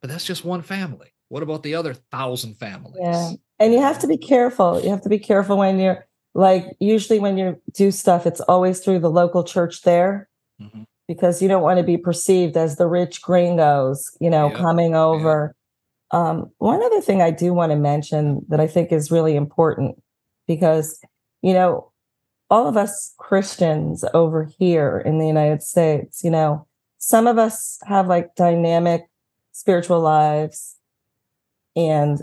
but 0.00 0.10
that's 0.10 0.24
just 0.24 0.44
one 0.44 0.62
family. 0.62 1.08
What 1.28 1.42
about 1.42 1.62
the 1.62 1.74
other 1.74 1.94
thousand 1.94 2.58
families? 2.58 2.96
Yeah, 3.00 3.32
and 3.58 3.72
you 3.72 3.80
have 3.80 3.98
to 4.00 4.06
be 4.06 4.18
careful. 4.18 4.80
You 4.82 4.90
have 4.90 5.02
to 5.02 5.08
be 5.08 5.18
careful 5.18 5.56
when 5.56 5.78
you're 5.78 6.06
like 6.34 6.64
usually 6.80 7.18
when 7.18 7.38
you 7.38 7.60
do 7.72 7.90
stuff, 7.90 8.26
it's 8.26 8.40
always 8.42 8.80
through 8.80 8.98
the 8.98 9.10
local 9.10 9.44
church 9.44 9.82
there. 9.82 10.28
Mm-hmm 10.60 10.82
because 11.08 11.42
you 11.42 11.48
don't 11.48 11.62
want 11.62 11.78
to 11.78 11.84
be 11.84 11.96
perceived 11.98 12.56
as 12.56 12.76
the 12.76 12.86
rich 12.86 13.22
gringos, 13.22 14.16
you 14.20 14.30
know, 14.30 14.48
yeah. 14.48 14.56
coming 14.56 14.94
over. 14.94 15.54
Yeah. 16.12 16.18
Um, 16.18 16.50
one 16.58 16.82
other 16.82 17.00
thing 17.00 17.20
I 17.20 17.30
do 17.30 17.52
want 17.52 17.72
to 17.72 17.76
mention 17.76 18.44
that 18.48 18.60
I 18.60 18.66
think 18.66 18.92
is 18.92 19.10
really 19.10 19.36
important 19.36 20.02
because, 20.46 21.00
you 21.42 21.52
know, 21.52 21.91
all 22.52 22.68
of 22.68 22.76
us 22.76 23.14
Christians 23.16 24.04
over 24.12 24.44
here 24.58 25.02
in 25.06 25.18
the 25.18 25.26
United 25.26 25.62
States, 25.62 26.22
you 26.22 26.30
know, 26.30 26.66
some 26.98 27.26
of 27.26 27.38
us 27.38 27.78
have 27.86 28.08
like 28.08 28.34
dynamic 28.34 29.06
spiritual 29.52 30.00
lives 30.00 30.76
and 31.74 32.22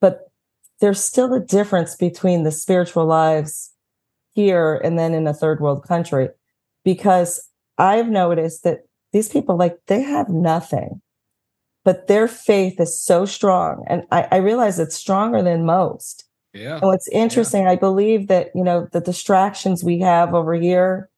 but 0.00 0.30
there's 0.80 1.04
still 1.04 1.34
a 1.34 1.40
difference 1.40 1.94
between 1.94 2.44
the 2.44 2.50
spiritual 2.50 3.04
lives 3.04 3.74
here 4.34 4.80
and 4.82 4.98
then 4.98 5.12
in 5.12 5.26
a 5.26 5.34
third 5.34 5.60
world 5.60 5.86
country 5.86 6.30
because 6.82 7.46
I've 7.76 8.08
noticed 8.08 8.64
that 8.64 8.86
these 9.12 9.28
people, 9.28 9.58
like, 9.58 9.78
they 9.86 10.00
have 10.00 10.30
nothing, 10.30 11.02
but 11.84 12.06
their 12.06 12.26
faith 12.26 12.80
is 12.80 12.98
so 12.98 13.26
strong. 13.26 13.84
And 13.86 14.04
I, 14.10 14.28
I 14.30 14.36
realize 14.36 14.78
it's 14.78 14.96
stronger 14.96 15.42
than 15.42 15.66
most. 15.66 16.24
Yeah. 16.52 16.74
And 16.74 16.82
what's 16.82 17.08
interesting, 17.08 17.64
yeah. 17.64 17.70
I 17.70 17.76
believe 17.76 18.28
that, 18.28 18.50
you 18.54 18.62
know, 18.62 18.88
the 18.92 19.00
distractions 19.00 19.82
we 19.82 20.00
have 20.00 20.34
over 20.34 20.54
here, 20.54 21.08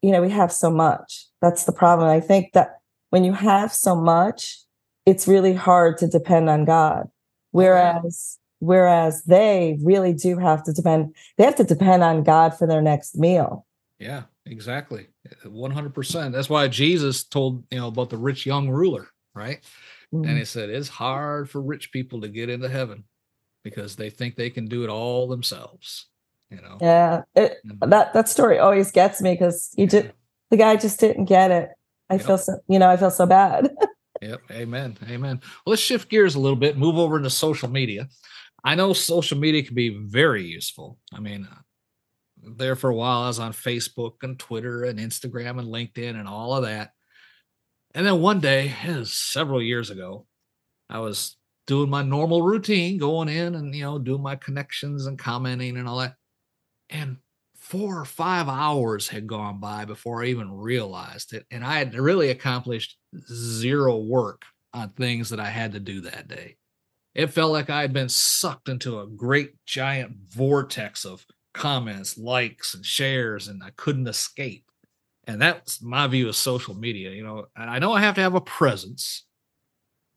you 0.00 0.10
know, 0.10 0.22
we 0.22 0.30
have 0.30 0.52
so 0.52 0.70
much. 0.70 1.26
That's 1.40 1.64
the 1.64 1.72
problem. 1.72 2.08
I 2.08 2.20
think 2.20 2.52
that 2.54 2.80
when 3.10 3.24
you 3.24 3.32
have 3.32 3.72
so 3.72 3.94
much, 3.94 4.58
it's 5.04 5.28
really 5.28 5.52
hard 5.54 5.98
to 5.98 6.06
depend 6.06 6.48
on 6.48 6.64
God. 6.64 7.08
Whereas, 7.50 8.38
whereas 8.60 9.22
they 9.24 9.78
really 9.82 10.14
do 10.14 10.38
have 10.38 10.62
to 10.64 10.72
depend, 10.72 11.14
they 11.36 11.44
have 11.44 11.56
to 11.56 11.64
depend 11.64 12.02
on 12.02 12.22
God 12.22 12.56
for 12.56 12.66
their 12.66 12.82
next 12.82 13.16
meal. 13.16 13.66
Yeah. 13.98 14.22
Exactly. 14.46 15.06
100%. 15.44 16.32
That's 16.32 16.50
why 16.50 16.66
Jesus 16.66 17.22
told, 17.22 17.64
you 17.70 17.78
know, 17.78 17.86
about 17.86 18.10
the 18.10 18.16
rich 18.16 18.44
young 18.44 18.68
ruler, 18.68 19.06
right? 19.34 19.60
Mm-hmm. 20.12 20.28
And 20.28 20.36
he 20.36 20.44
said 20.44 20.68
it's 20.68 20.88
hard 20.88 21.48
for 21.48 21.62
rich 21.62 21.92
people 21.92 22.20
to 22.22 22.28
get 22.28 22.50
into 22.50 22.68
heaven 22.68 23.04
because 23.62 23.96
they 23.96 24.10
think 24.10 24.36
they 24.36 24.50
can 24.50 24.66
do 24.66 24.84
it 24.84 24.90
all 24.90 25.28
themselves, 25.28 26.06
you 26.50 26.60
know. 26.60 26.78
Yeah. 26.80 27.22
It, 27.34 27.58
that 27.80 28.12
that 28.12 28.28
story 28.28 28.58
always 28.58 28.90
gets 28.90 29.20
me 29.20 29.36
cuz 29.36 29.72
you 29.76 29.84
yeah. 29.84 29.90
just 29.90 30.06
the 30.50 30.56
guy 30.56 30.76
just 30.76 31.00
didn't 31.00 31.26
get 31.26 31.50
it. 31.50 31.70
I 32.10 32.14
yep. 32.14 32.26
feel 32.26 32.38
so, 32.38 32.58
you 32.68 32.78
know, 32.78 32.90
I 32.90 32.96
feel 32.96 33.10
so 33.10 33.26
bad. 33.26 33.70
yep. 34.22 34.40
Amen. 34.50 34.98
Amen. 35.08 35.40
Well, 35.42 35.72
let's 35.72 35.82
shift 35.82 36.10
gears 36.10 36.34
a 36.34 36.40
little 36.40 36.56
bit, 36.56 36.76
move 36.76 36.98
over 36.98 37.16
into 37.16 37.30
social 37.30 37.70
media. 37.70 38.08
I 38.64 38.74
know 38.74 38.92
social 38.92 39.38
media 39.38 39.62
can 39.62 39.74
be 39.74 39.96
very 39.96 40.44
useful. 40.44 40.98
I 41.12 41.20
mean, 41.20 41.48
uh, 41.50 41.56
there 42.42 42.76
for 42.76 42.90
a 42.90 42.94
while, 42.94 43.22
I 43.22 43.28
was 43.28 43.38
on 43.38 43.52
Facebook 43.52 44.22
and 44.22 44.38
Twitter 44.38 44.84
and 44.84 44.98
Instagram 44.98 45.58
and 45.58 45.68
LinkedIn 45.68 46.18
and 46.18 46.28
all 46.28 46.54
of 46.54 46.64
that. 46.64 46.90
And 47.94 48.06
then 48.06 48.20
one 48.20 48.40
day, 48.40 48.74
several 49.04 49.62
years 49.62 49.90
ago, 49.90 50.26
I 50.88 51.00
was 51.00 51.36
doing 51.66 51.90
my 51.90 52.02
normal 52.02 52.42
routine, 52.42 52.98
going 52.98 53.28
in 53.28 53.54
and, 53.54 53.74
you 53.74 53.82
know, 53.82 53.98
doing 53.98 54.22
my 54.22 54.36
connections 54.36 55.06
and 55.06 55.18
commenting 55.18 55.76
and 55.76 55.88
all 55.88 55.98
that. 55.98 56.14
And 56.90 57.18
four 57.56 58.00
or 58.00 58.04
five 58.04 58.48
hours 58.48 59.08
had 59.08 59.26
gone 59.26 59.60
by 59.60 59.84
before 59.84 60.22
I 60.22 60.26
even 60.26 60.52
realized 60.52 61.32
it. 61.32 61.46
And 61.50 61.64
I 61.64 61.78
had 61.78 61.94
really 61.94 62.30
accomplished 62.30 62.98
zero 63.32 63.98
work 63.98 64.44
on 64.74 64.90
things 64.90 65.30
that 65.30 65.40
I 65.40 65.48
had 65.48 65.72
to 65.72 65.80
do 65.80 66.00
that 66.02 66.28
day. 66.28 66.56
It 67.14 67.28
felt 67.28 67.52
like 67.52 67.70
I 67.70 67.82
had 67.82 67.92
been 67.92 68.08
sucked 68.08 68.68
into 68.68 69.00
a 69.00 69.06
great 69.06 69.52
giant 69.66 70.16
vortex 70.28 71.04
of 71.04 71.24
comments, 71.54 72.16
likes, 72.16 72.74
and 72.74 72.84
shares, 72.84 73.48
and 73.48 73.62
I 73.62 73.70
couldn't 73.76 74.08
escape. 74.08 74.64
And 75.26 75.40
that's 75.40 75.82
my 75.82 76.06
view 76.08 76.28
of 76.28 76.36
social 76.36 76.74
media. 76.74 77.10
You 77.10 77.22
know, 77.22 77.46
I 77.54 77.78
know 77.78 77.92
I 77.92 78.00
have 78.00 78.14
to 78.16 78.22
have 78.22 78.34
a 78.34 78.40
presence, 78.40 79.26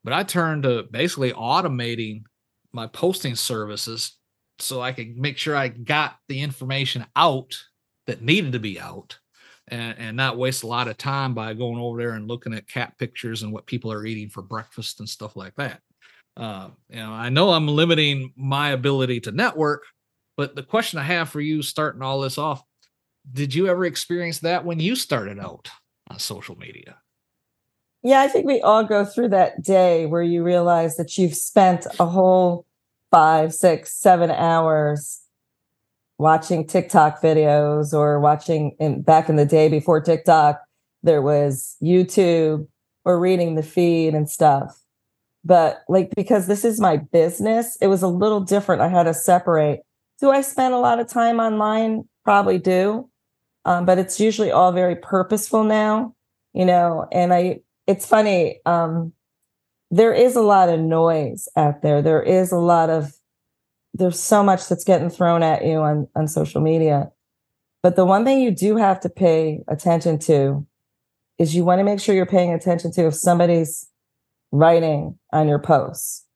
but 0.06 0.12
I 0.12 0.22
turned 0.22 0.62
to 0.62 0.84
basically 0.84 1.32
automating 1.32 2.22
my 2.72 2.86
posting 2.86 3.34
services 3.34 4.16
so 4.60 4.80
I 4.80 4.92
could 4.92 5.18
make 5.18 5.36
sure 5.36 5.56
I 5.56 5.66
got 5.66 6.14
the 6.28 6.42
information 6.42 7.04
out 7.16 7.58
that 8.06 8.22
needed 8.22 8.52
to 8.52 8.60
be 8.60 8.78
out 8.78 9.18
and, 9.66 9.98
and 9.98 10.16
not 10.16 10.38
waste 10.38 10.62
a 10.62 10.68
lot 10.68 10.86
of 10.86 10.96
time 10.96 11.34
by 11.34 11.54
going 11.54 11.80
over 11.80 11.98
there 11.98 12.12
and 12.12 12.28
looking 12.28 12.54
at 12.54 12.68
cat 12.68 12.96
pictures 13.00 13.42
and 13.42 13.52
what 13.52 13.66
people 13.66 13.90
are 13.90 14.06
eating 14.06 14.28
for 14.28 14.42
breakfast 14.42 15.00
and 15.00 15.08
stuff 15.08 15.34
like 15.34 15.56
that. 15.56 15.80
Uh, 16.36 16.68
you 16.88 17.00
know, 17.00 17.10
I 17.10 17.28
know 17.28 17.50
I'm 17.50 17.66
limiting 17.66 18.32
my 18.36 18.70
ability 18.70 19.18
to 19.22 19.32
network, 19.32 19.82
but 20.36 20.54
the 20.54 20.62
question 20.62 21.00
I 21.00 21.02
have 21.02 21.30
for 21.30 21.40
you 21.40 21.62
starting 21.62 22.02
all 22.02 22.20
this 22.20 22.38
off, 22.38 22.62
did 23.32 23.52
you 23.52 23.66
ever 23.66 23.84
experience 23.84 24.38
that 24.38 24.64
when 24.64 24.78
you 24.78 24.94
started 24.94 25.40
out 25.40 25.68
on 26.08 26.20
social 26.20 26.56
media? 26.56 26.96
Yeah, 28.06 28.20
I 28.20 28.28
think 28.28 28.46
we 28.46 28.60
all 28.60 28.84
go 28.84 29.04
through 29.04 29.30
that 29.30 29.62
day 29.62 30.06
where 30.06 30.22
you 30.22 30.44
realize 30.44 30.96
that 30.96 31.18
you've 31.18 31.34
spent 31.34 31.88
a 31.98 32.06
whole 32.06 32.64
five, 33.10 33.52
six, 33.52 33.92
seven 33.94 34.30
hours 34.30 35.22
watching 36.16 36.64
TikTok 36.64 37.20
videos 37.20 37.92
or 37.92 38.20
watching 38.20 38.76
in 38.78 39.02
back 39.02 39.28
in 39.28 39.34
the 39.34 39.44
day 39.44 39.68
before 39.68 40.00
TikTok, 40.00 40.62
there 41.02 41.20
was 41.20 41.76
YouTube 41.82 42.68
or 43.04 43.18
reading 43.18 43.56
the 43.56 43.64
feed 43.64 44.14
and 44.14 44.30
stuff. 44.30 44.80
But 45.44 45.82
like 45.88 46.14
because 46.14 46.46
this 46.46 46.64
is 46.64 46.78
my 46.80 46.98
business, 46.98 47.76
it 47.80 47.88
was 47.88 48.04
a 48.04 48.08
little 48.08 48.40
different. 48.40 48.82
I 48.82 48.88
had 48.88 49.02
to 49.02 49.14
separate 49.14 49.80
do 50.20 50.30
I 50.30 50.42
spend 50.42 50.74
a 50.74 50.78
lot 50.78 51.00
of 51.00 51.08
time 51.08 51.40
online? 51.40 52.08
Probably 52.24 52.58
do. 52.58 53.10
Um, 53.64 53.84
but 53.84 53.98
it's 53.98 54.20
usually 54.20 54.52
all 54.52 54.70
very 54.70 54.94
purposeful 54.94 55.64
now, 55.64 56.14
you 56.54 56.64
know, 56.64 57.08
and 57.10 57.34
I, 57.34 57.62
it's 57.86 58.06
funny. 58.06 58.60
Um, 58.66 59.12
there 59.90 60.12
is 60.12 60.36
a 60.36 60.42
lot 60.42 60.68
of 60.68 60.80
noise 60.80 61.48
out 61.56 61.82
there. 61.82 62.02
There 62.02 62.22
is 62.22 62.52
a 62.52 62.58
lot 62.58 62.90
of, 62.90 63.12
there's 63.94 64.20
so 64.20 64.42
much 64.42 64.68
that's 64.68 64.84
getting 64.84 65.10
thrown 65.10 65.42
at 65.42 65.64
you 65.64 65.78
on, 65.78 66.08
on 66.14 66.28
social 66.28 66.60
media. 66.60 67.10
But 67.82 67.96
the 67.96 68.04
one 68.04 68.24
thing 68.24 68.40
you 68.40 68.50
do 68.50 68.76
have 68.76 69.00
to 69.00 69.08
pay 69.08 69.62
attention 69.68 70.18
to 70.20 70.66
is 71.38 71.54
you 71.54 71.64
want 71.64 71.78
to 71.78 71.84
make 71.84 72.00
sure 72.00 72.14
you're 72.14 72.26
paying 72.26 72.52
attention 72.52 72.92
to 72.92 73.06
if 73.06 73.14
somebody's 73.14 73.88
writing 74.50 75.18
on 75.32 75.48
your 75.48 75.58
posts 75.58 76.26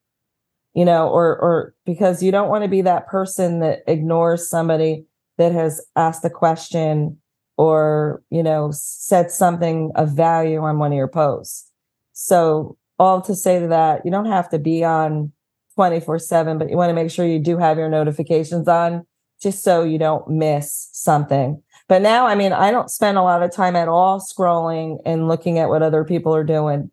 you 0.75 0.85
know, 0.85 1.09
or 1.09 1.37
or 1.39 1.75
because 1.85 2.23
you 2.23 2.31
don't 2.31 2.49
want 2.49 2.63
to 2.63 2.69
be 2.69 2.83
that 2.83 3.09
person 3.09 3.61
that 3.61 3.81
ignores 3.87 4.49
somebody 4.49 5.05
that 5.39 5.53
has 5.53 5.85
asked 5.97 6.25
a 6.25 6.31
question 6.31 7.19
or, 7.61 8.23
you 8.31 8.43
know, 8.43 8.71
said 8.73 9.31
something 9.31 9.93
of 9.95 10.09
value 10.17 10.61
on 10.61 10.79
one 10.79 10.93
of 10.93 10.97
your 10.97 11.07
posts. 11.07 11.71
So 12.15 12.79
all 12.99 13.21
to 13.21 13.35
say 13.35 13.67
that, 13.67 14.01
you 14.03 14.11
don't 14.11 14.25
have 14.25 14.49
to 14.49 14.59
be 14.59 14.83
on 14.83 15.31
24 15.75 16.21
7, 16.21 16.57
but 16.57 16.71
you 16.71 16.79
want 16.79 16.89
to 16.89 16.95
make 16.95 17.11
sure 17.11 17.27
you 17.27 17.39
do 17.39 17.59
have 17.59 17.77
your 17.77 17.91
notifications 17.91 18.67
on 18.67 19.05
just 19.43 19.63
so 19.63 19.85
you 19.85 19.99
don't 19.99 20.27
miss 20.27 20.89
something. 20.93 21.63
But 21.87 22.01
now, 22.01 22.27
I 22.27 22.35
mean, 22.35 22.55
I 22.55 22.71
don't 22.71 22.91
spend 22.91 23.19
a 23.19 23.23
lot 23.23 23.43
of 23.43 23.53
time 23.53 23.77
at 23.77 23.89
all 23.89 24.21
scrolling 24.21 24.97
and 25.05 25.29
looking 25.29 25.59
at 25.59 25.69
what 25.69 25.83
other 25.83 26.03
people 26.03 26.35
are 26.35 26.45
doing. 26.45 26.91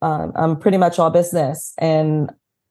Um, 0.00 0.32
I'm 0.34 0.56
pretty 0.56 0.78
much 0.78 0.98
all 0.98 1.10
business 1.10 1.74
and 1.76 2.30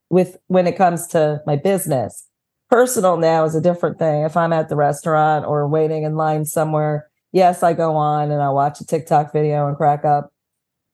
with 0.10 0.38
when 0.48 0.66
it 0.66 0.76
comes 0.76 1.06
to 1.10 1.40
my 1.46 1.56
business. 1.56 2.28
Personal 2.72 3.18
now 3.18 3.44
is 3.44 3.54
a 3.54 3.62
different 3.62 4.00
thing. 4.00 4.24
If 4.24 4.36
I'm 4.36 4.54
at 4.54 4.70
the 4.70 4.76
restaurant 4.76 5.46
or 5.46 5.68
waiting 5.68 6.02
in 6.02 6.16
line 6.16 6.46
somewhere, 6.46 7.11
yes, 7.32 7.63
I 7.63 7.74
go 7.74 7.96
on 7.96 8.32
and 8.32 8.41
I 8.41 8.50
watch 8.50 8.82
a 8.82 8.86
TikTok 8.86 9.34
video 9.34 9.67
and 9.67 9.78
crack 9.78 10.06
up. 10.06 10.32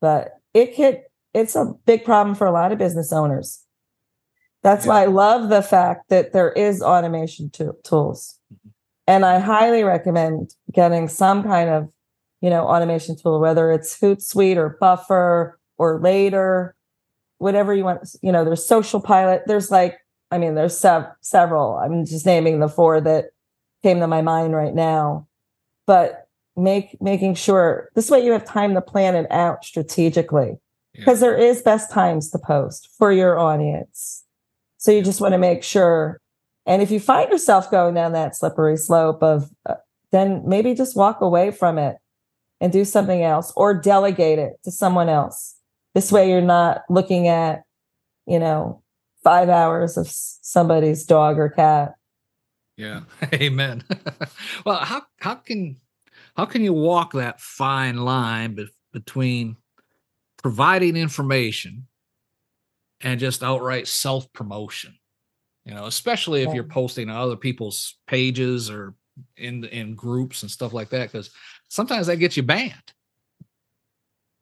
But 0.02 0.39
it 0.54 0.76
could 0.76 1.02
it's 1.34 1.56
a 1.56 1.73
big 1.86 2.04
problem 2.04 2.36
for 2.36 2.47
a 2.47 2.52
lot 2.52 2.71
of 2.71 2.78
business 2.78 3.13
owners. 3.13 3.63
That's 4.63 4.86
yeah. 4.86 4.93
why 4.93 5.04
I 5.04 5.06
love 5.06 5.50
the 5.50 5.62
fact 5.62 6.10
that 6.10 6.34
there 6.34 6.52
is 6.52 6.82
automation 6.82 7.50
to- 7.52 7.76
tools. 7.84 8.39
Mm-hmm. 8.52 8.69
And 9.08 9.26
I 9.26 9.39
highly 9.39 9.84
recommend 9.84 10.56
getting 10.73 11.08
some 11.08 11.43
kind 11.43 11.69
of, 11.69 11.89
you 12.41 12.50
know, 12.50 12.67
automation 12.67 13.15
tool, 13.15 13.39
whether 13.39 13.71
it's 13.71 13.97
Hootsuite 14.00 14.58
or 14.58 14.78
Buffer 14.80 15.60
or 15.78 16.00
Later 16.00 16.76
whatever 17.38 17.73
you 17.73 17.84
want. 17.84 18.08
You 18.21 18.32
know, 18.32 18.43
there's 18.43 18.65
Social 18.65 19.00
Pilot. 19.00 19.43
There's 19.45 19.71
like, 19.71 19.97
I 20.32 20.38
mean, 20.38 20.56
there's 20.56 20.78
sev- 20.78 21.12
several. 21.21 21.78
I'm 21.78 22.06
just 22.06 22.26
naming 22.26 22.60
the 22.60 22.67
four 22.67 23.00
that 23.02 23.26
came 23.84 24.00
to 24.00 24.08
my 24.08 24.21
mind 24.21 24.56
right 24.56 24.73
now. 24.73 25.28
But 25.86 26.27
make 26.58 27.00
making 27.02 27.36
sure 27.36 27.89
this 27.96 28.10
way 28.10 28.24
you 28.26 28.32
have 28.32 28.46
time 28.46 28.74
to 28.74 28.82
plan 28.82 29.15
it 29.15 29.32
out 29.32 29.63
strategically 29.63 30.58
because 30.93 31.22
yeah. 31.22 31.30
there 31.30 31.38
is 31.38 31.62
best 31.62 31.91
times 31.91 32.32
to 32.32 32.39
post 32.39 32.89
for 32.98 33.12
your 33.12 33.38
audience. 33.38 34.24
So 34.78 34.91
you 34.91 35.02
just 35.02 35.22
want 35.22 35.34
to 35.34 35.38
make 35.38 35.63
sure. 35.63 36.20
And 36.65 36.82
if 36.82 36.91
you 36.91 37.00
find 37.00 37.32
yourself 37.32 37.72
going 37.72 37.93
down 37.93 38.12
that 38.13 38.36
slippery 38.36 38.78
slope 38.78 39.24
of, 39.24 39.50
uh, 39.65 39.76
then 40.12 40.43
maybe 40.46 40.74
just 40.74 40.98
walk 40.98 41.22
away 41.22 41.52
from 41.52 41.78
it 41.78 41.98
and 42.60 42.74
do 42.74 42.84
something 42.84 43.24
else 43.24 43.54
or 43.56 43.74
delegate 43.74 44.39
it 44.39 44.54
to 44.63 44.72
someone 44.72 45.10
else 45.10 45.58
this 45.98 46.12
way 46.12 46.30
you're 46.30 46.41
not 46.41 46.84
looking 46.91 47.28
at, 47.28 47.63
you 48.28 48.38
know, 48.38 48.84
five 49.24 49.50
hours 49.50 49.98
of 49.98 50.08
somebody's 50.08 51.04
dog 51.04 51.39
or 51.39 51.50
cat. 51.50 51.96
Yeah. 52.76 53.02
Amen. 53.34 53.84
well, 54.63 54.78
how, 54.78 55.02
how 55.20 55.34
can, 55.34 55.78
how 56.38 56.45
can 56.45 56.63
you 56.63 56.71
walk 56.71 57.13
that 57.13 57.41
fine 57.41 57.97
line 57.97 58.54
be- 58.54 58.69
between 58.93 59.58
providing 60.41 60.95
information 60.95 61.88
and 63.02 63.19
just 63.19 63.43
outright 63.43 63.88
self 63.88 64.32
promotion? 64.32 64.93
You 65.65 65.73
know, 65.73 65.88
especially 65.88 66.43
if 66.43 66.54
you're 66.54 66.63
posting 66.63 67.10
on 67.10 67.17
other 67.17 67.36
people's 67.36 67.95
pages 68.08 68.69
or 68.69 68.93
in 69.36 69.65
in 69.65 69.95
groups 69.95 70.43
and 70.43 70.50
stuff 70.50 70.71
like 70.71 70.89
that, 70.91 71.12
because 71.12 71.32
sometimes 71.67 72.08
that 72.08 72.17
gets 72.17 72.38
you 72.38 72.43
banned. 72.43 72.93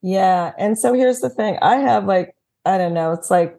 Yeah. 0.02 0.52
And 0.56 0.78
so 0.78 0.92
here's 0.92 1.20
the 1.20 1.30
thing 1.30 1.58
I 1.62 1.76
have 1.76 2.04
like, 2.04 2.36
I 2.64 2.78
don't 2.78 2.94
know, 2.94 3.12
it's 3.12 3.30
like 3.30 3.58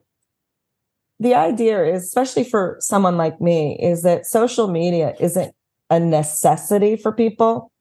the 1.20 1.34
idea 1.34 1.84
is, 1.84 2.04
especially 2.04 2.44
for 2.44 2.78
someone 2.80 3.18
like 3.18 3.42
me, 3.42 3.78
is 3.82 4.04
that 4.04 4.28
social 4.28 4.68
media 4.68 5.16
isn't 5.20 5.54
a 5.90 6.00
necessity 6.00 6.96
for 6.96 7.12
people. 7.12 7.72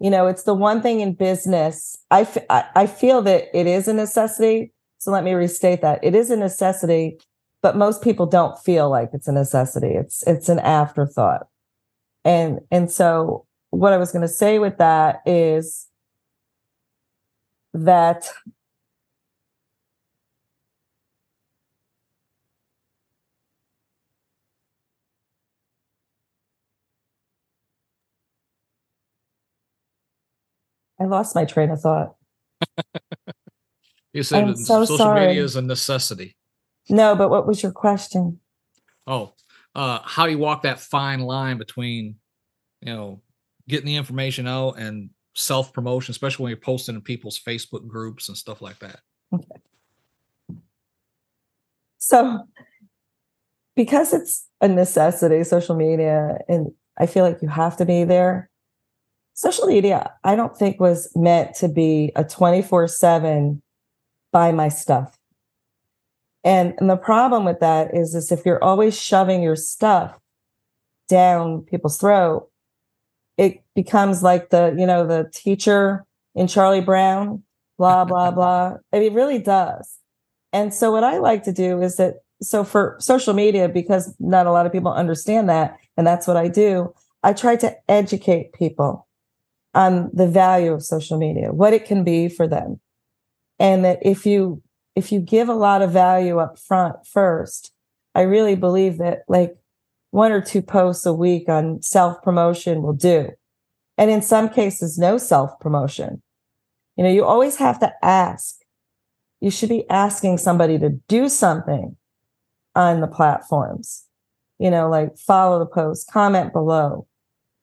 You 0.00 0.10
know, 0.10 0.26
it's 0.26 0.44
the 0.44 0.54
one 0.54 0.80
thing 0.80 1.00
in 1.00 1.12
business. 1.12 1.96
I, 2.10 2.22
f- 2.22 2.44
I 2.48 2.86
feel 2.86 3.20
that 3.22 3.48
it 3.52 3.66
is 3.66 3.86
a 3.86 3.92
necessity. 3.92 4.72
So 4.98 5.10
let 5.10 5.24
me 5.24 5.32
restate 5.32 5.82
that 5.82 6.02
it 6.02 6.14
is 6.14 6.30
a 6.30 6.36
necessity, 6.36 7.18
but 7.62 7.76
most 7.76 8.02
people 8.02 8.26
don't 8.26 8.58
feel 8.58 8.90
like 8.90 9.10
it's 9.12 9.28
a 9.28 9.32
necessity. 9.32 9.88
It's 9.88 10.22
it's 10.26 10.48
an 10.48 10.58
afterthought. 10.58 11.46
And 12.24 12.60
and 12.70 12.90
so 12.90 13.46
what 13.70 13.92
I 13.92 13.98
was 13.98 14.12
going 14.12 14.22
to 14.22 14.28
say 14.28 14.58
with 14.58 14.78
that 14.78 15.20
is 15.24 15.86
that 17.72 18.30
I 31.00 31.04
lost 31.04 31.34
my 31.34 31.44
train 31.44 31.70
of 31.70 31.80
thought. 31.80 32.14
you 34.12 34.22
said 34.22 34.58
so 34.58 34.84
social 34.84 34.98
sorry. 34.98 35.28
media 35.28 35.42
is 35.42 35.56
a 35.56 35.62
necessity. 35.62 36.36
No, 36.88 37.16
but 37.16 37.30
what 37.30 37.46
was 37.46 37.62
your 37.62 37.72
question? 37.72 38.40
Oh, 39.06 39.32
uh, 39.74 40.00
how 40.04 40.26
do 40.26 40.32
you 40.32 40.38
walk 40.38 40.62
that 40.62 40.80
fine 40.80 41.20
line 41.20 41.56
between, 41.56 42.16
you 42.80 42.92
know, 42.92 43.22
getting 43.68 43.86
the 43.86 43.96
information 43.96 44.46
out 44.46 44.72
and 44.72 45.10
self 45.34 45.72
promotion, 45.72 46.12
especially 46.12 46.44
when 46.44 46.50
you're 46.50 46.58
posting 46.58 46.94
in 46.96 47.00
people's 47.00 47.40
Facebook 47.40 47.86
groups 47.86 48.28
and 48.28 48.36
stuff 48.36 48.60
like 48.60 48.78
that? 48.80 49.00
Okay. 49.32 49.46
So, 51.98 52.40
because 53.76 54.12
it's 54.12 54.46
a 54.60 54.68
necessity, 54.68 55.44
social 55.44 55.76
media, 55.76 56.38
and 56.48 56.72
I 56.98 57.06
feel 57.06 57.24
like 57.24 57.40
you 57.40 57.48
have 57.48 57.76
to 57.76 57.86
be 57.86 58.04
there. 58.04 58.49
Social 59.40 59.68
media, 59.68 60.12
I 60.22 60.36
don't 60.36 60.54
think 60.54 60.78
was 60.80 61.10
meant 61.16 61.54
to 61.54 61.68
be 61.70 62.12
a 62.14 62.22
24 62.22 62.88
7 62.88 63.62
buy 64.34 64.52
my 64.52 64.68
stuff. 64.68 65.16
And, 66.44 66.74
and 66.76 66.90
the 66.90 66.98
problem 66.98 67.46
with 67.46 67.58
that 67.60 67.94
is, 67.94 68.14
is 68.14 68.30
if 68.30 68.44
you're 68.44 68.62
always 68.62 69.00
shoving 69.00 69.42
your 69.42 69.56
stuff 69.56 70.18
down 71.08 71.62
people's 71.62 71.96
throat, 71.96 72.50
it 73.38 73.64
becomes 73.74 74.22
like 74.22 74.50
the, 74.50 74.76
you 74.78 74.84
know, 74.84 75.06
the 75.06 75.30
teacher 75.32 76.04
in 76.34 76.46
Charlie 76.46 76.82
Brown, 76.82 77.42
blah, 77.78 78.04
blah, 78.10 78.30
blah. 78.32 78.76
It 78.92 79.10
really 79.14 79.38
does. 79.38 80.00
And 80.52 80.74
so 80.74 80.92
what 80.92 81.02
I 81.02 81.16
like 81.16 81.44
to 81.44 81.52
do 81.52 81.80
is 81.80 81.96
that 81.96 82.16
so 82.42 82.62
for 82.62 82.98
social 83.00 83.32
media, 83.32 83.70
because 83.70 84.14
not 84.20 84.46
a 84.46 84.52
lot 84.52 84.66
of 84.66 84.72
people 84.72 84.92
understand 84.92 85.48
that, 85.48 85.78
and 85.96 86.06
that's 86.06 86.26
what 86.26 86.36
I 86.36 86.48
do, 86.48 86.92
I 87.22 87.32
try 87.32 87.56
to 87.56 87.74
educate 87.88 88.52
people 88.52 89.06
on 89.74 90.10
the 90.12 90.26
value 90.26 90.72
of 90.72 90.82
social 90.82 91.18
media, 91.18 91.52
what 91.52 91.72
it 91.72 91.84
can 91.84 92.04
be 92.04 92.28
for 92.28 92.48
them. 92.48 92.80
And 93.58 93.84
that 93.84 93.98
if 94.02 94.26
you 94.26 94.62
if 94.96 95.12
you 95.12 95.20
give 95.20 95.48
a 95.48 95.54
lot 95.54 95.82
of 95.82 95.92
value 95.92 96.38
up 96.38 96.58
front 96.58 97.06
first, 97.06 97.72
I 98.14 98.22
really 98.22 98.56
believe 98.56 98.98
that 98.98 99.20
like 99.28 99.56
one 100.10 100.32
or 100.32 100.40
two 100.40 100.62
posts 100.62 101.06
a 101.06 101.12
week 101.12 101.48
on 101.48 101.80
self 101.82 102.22
promotion 102.22 102.82
will 102.82 102.92
do. 102.92 103.30
And 103.96 104.10
in 104.10 104.22
some 104.22 104.48
cases, 104.48 104.98
no 104.98 105.18
self 105.18 105.58
promotion. 105.60 106.22
You 106.96 107.04
know, 107.04 107.10
you 107.10 107.24
always 107.24 107.56
have 107.56 107.78
to 107.80 107.92
ask. 108.02 108.56
You 109.40 109.50
should 109.50 109.68
be 109.68 109.88
asking 109.88 110.38
somebody 110.38 110.78
to 110.78 110.90
do 111.08 111.28
something 111.28 111.96
on 112.74 113.00
the 113.00 113.06
platforms. 113.06 114.04
You 114.58 114.70
know, 114.70 114.90
like 114.90 115.16
follow 115.16 115.58
the 115.58 115.66
post, 115.66 116.10
comment 116.10 116.52
below. 116.52 117.06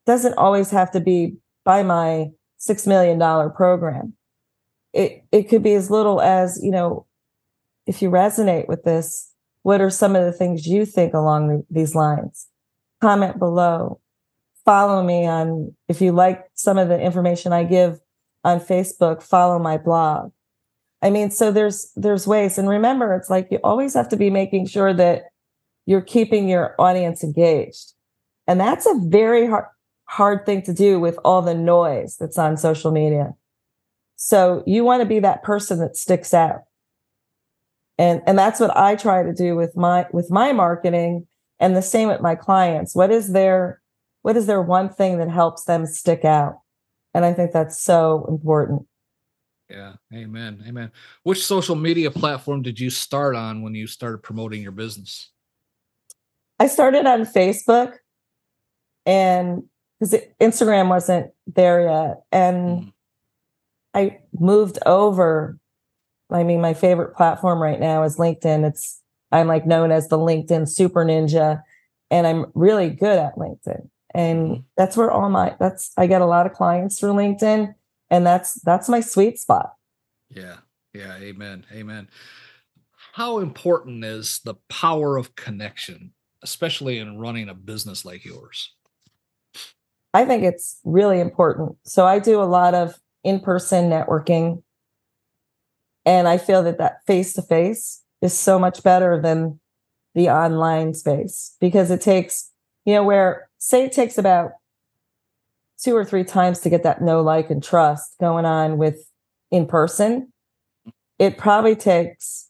Doesn't 0.05 0.37
always 0.37 0.71
have 0.71 0.89
to 0.91 0.99
be 0.99 1.35
by 1.67 1.83
my 1.83 2.27
six 2.55 2.87
million 2.87 3.19
dollar 3.19 3.49
program. 3.49 4.13
It 4.93 5.25
it 5.33 5.49
could 5.49 5.61
be 5.61 5.73
as 5.73 5.91
little 5.91 6.21
as, 6.21 6.57
you 6.63 6.71
know, 6.71 7.05
if 7.85 8.01
you 8.01 8.09
resonate 8.09 8.69
with 8.69 8.83
this, 8.83 9.33
what 9.63 9.81
are 9.81 9.89
some 9.89 10.15
of 10.15 10.23
the 10.23 10.31
things 10.31 10.65
you 10.65 10.85
think 10.85 11.13
along 11.13 11.65
these 11.69 11.93
lines? 11.93 12.47
Comment 13.01 13.37
below. 13.37 13.99
Follow 14.63 15.03
me 15.03 15.25
on, 15.25 15.75
if 15.89 15.99
you 15.99 16.13
like 16.13 16.45
some 16.53 16.77
of 16.77 16.87
the 16.87 16.99
information 16.99 17.51
I 17.51 17.65
give 17.65 17.99
on 18.45 18.61
Facebook, 18.61 19.21
follow 19.21 19.59
my 19.59 19.77
blog. 19.77 20.31
I 21.01 21.09
mean, 21.09 21.31
so 21.31 21.51
there's, 21.51 21.91
there's 21.97 22.25
ways. 22.25 22.57
And 22.57 22.69
remember, 22.69 23.13
it's 23.13 23.29
like 23.29 23.49
you 23.51 23.59
always 23.61 23.93
have 23.93 24.07
to 24.09 24.17
be 24.17 24.29
making 24.29 24.67
sure 24.67 24.93
that 24.93 25.25
you're 25.85 26.01
keeping 26.01 26.47
your 26.47 26.75
audience 26.79 27.23
engaged. 27.25 27.91
And 28.47 28.57
that's 28.57 28.85
a 28.85 28.93
very 29.03 29.47
hard, 29.47 29.65
hard 30.07 30.45
thing 30.45 30.61
to 30.63 30.73
do 30.73 30.99
with 30.99 31.17
all 31.23 31.41
the 31.41 31.53
noise 31.53 32.17
that's 32.17 32.37
on 32.37 32.57
social 32.57 32.91
media. 32.91 33.33
So 34.15 34.63
you 34.65 34.83
want 34.83 35.01
to 35.01 35.05
be 35.05 35.19
that 35.19 35.43
person 35.43 35.79
that 35.79 35.95
sticks 35.95 36.33
out. 36.33 36.61
And 37.99 38.21
and 38.27 38.37
that's 38.37 38.59
what 38.59 38.75
i 38.77 38.95
try 38.95 39.23
to 39.23 39.33
do 39.33 39.55
with 39.55 39.75
my 39.75 40.05
with 40.11 40.29
my 40.29 40.53
marketing 40.53 41.25
and 41.59 41.75
the 41.75 41.81
same 41.81 42.07
with 42.07 42.21
my 42.21 42.35
clients. 42.35 42.95
What 42.95 43.11
is 43.11 43.33
their 43.33 43.81
what 44.21 44.37
is 44.37 44.45
their 44.45 44.61
one 44.61 44.89
thing 44.89 45.17
that 45.17 45.29
helps 45.29 45.65
them 45.65 45.85
stick 45.85 46.23
out? 46.23 46.59
And 47.13 47.25
i 47.25 47.33
think 47.33 47.51
that's 47.51 47.81
so 47.81 48.25
important. 48.29 48.85
Yeah. 49.69 49.93
Amen. 50.13 50.63
Amen. 50.65 50.91
Which 51.23 51.45
social 51.45 51.75
media 51.75 52.09
platform 52.09 52.61
did 52.61 52.79
you 52.79 52.89
start 52.89 53.35
on 53.35 53.61
when 53.63 53.75
you 53.75 53.85
started 53.85 54.19
promoting 54.19 54.61
your 54.61 54.71
business? 54.71 55.31
I 56.59 56.67
started 56.67 57.05
on 57.05 57.21
facebook 57.21 57.95
and 59.05 59.63
because 59.99 60.19
instagram 60.41 60.89
wasn't 60.89 61.31
there 61.47 61.81
yet 61.81 62.21
and 62.31 62.83
mm. 62.83 62.93
i 63.93 64.17
moved 64.39 64.79
over 64.85 65.59
I 66.29 66.43
mean, 66.43 66.61
my 66.61 66.73
favorite 66.73 67.15
platform 67.15 67.61
right 67.61 67.79
now 67.79 68.03
is 68.03 68.17
LinkedIn. 68.17 68.67
It's 68.67 69.01
I'm 69.31 69.47
like 69.47 69.65
known 69.65 69.91
as 69.91 70.07
the 70.07 70.17
LinkedIn 70.17 70.67
super 70.69 71.05
ninja, 71.05 71.61
and 72.11 72.27
I'm 72.27 72.47
really 72.53 72.89
good 72.89 73.17
at 73.17 73.35
LinkedIn. 73.35 73.89
And 74.13 74.49
mm-hmm. 74.49 74.61
that's 74.75 74.97
where 74.97 75.11
all 75.11 75.29
my 75.29 75.55
that's 75.59 75.91
I 75.97 76.07
get 76.07 76.21
a 76.21 76.25
lot 76.25 76.45
of 76.45 76.53
clients 76.53 76.99
through 76.99 77.13
LinkedIn, 77.13 77.73
and 78.09 78.25
that's 78.25 78.55
that's 78.61 78.89
my 78.89 78.99
sweet 78.99 79.39
spot. 79.39 79.73
Yeah, 80.29 80.57
yeah, 80.93 81.15
amen, 81.17 81.65
amen. 81.71 82.09
How 83.13 83.39
important 83.39 84.03
is 84.03 84.41
the 84.43 84.55
power 84.69 85.17
of 85.17 85.35
connection, 85.35 86.13
especially 86.43 86.99
in 86.99 87.17
running 87.17 87.49
a 87.49 87.53
business 87.53 88.05
like 88.05 88.25
yours? 88.25 88.73
I 90.13 90.25
think 90.25 90.43
it's 90.43 90.79
really 90.83 91.19
important. 91.19 91.77
So 91.83 92.05
I 92.05 92.19
do 92.19 92.41
a 92.41 92.45
lot 92.45 92.73
of 92.73 92.95
in-person 93.23 93.89
networking 93.89 94.63
and 96.05 96.27
I 96.27 96.37
feel 96.37 96.63
that 96.63 96.77
that 96.77 97.05
face 97.05 97.33
to 97.33 97.41
face 97.41 98.01
is 98.21 98.37
so 98.37 98.57
much 98.57 98.81
better 98.81 99.21
than 99.21 99.59
the 100.15 100.29
online 100.29 100.93
space 100.93 101.55
because 101.59 101.91
it 101.91 102.01
takes, 102.01 102.51
you 102.85 102.93
know, 102.93 103.03
where 103.03 103.49
say 103.57 103.83
it 103.83 103.91
takes 103.91 104.17
about 104.17 104.51
two 105.77 105.95
or 105.95 106.05
three 106.05 106.23
times 106.23 106.59
to 106.61 106.69
get 106.69 106.83
that 106.83 107.01
no 107.01 107.21
like, 107.21 107.49
and 107.49 107.63
trust 107.63 108.17
going 108.19 108.45
on 108.45 108.77
with 108.77 109.11
in 109.51 109.67
person, 109.67 110.31
it 111.19 111.37
probably 111.37 111.75
takes 111.75 112.49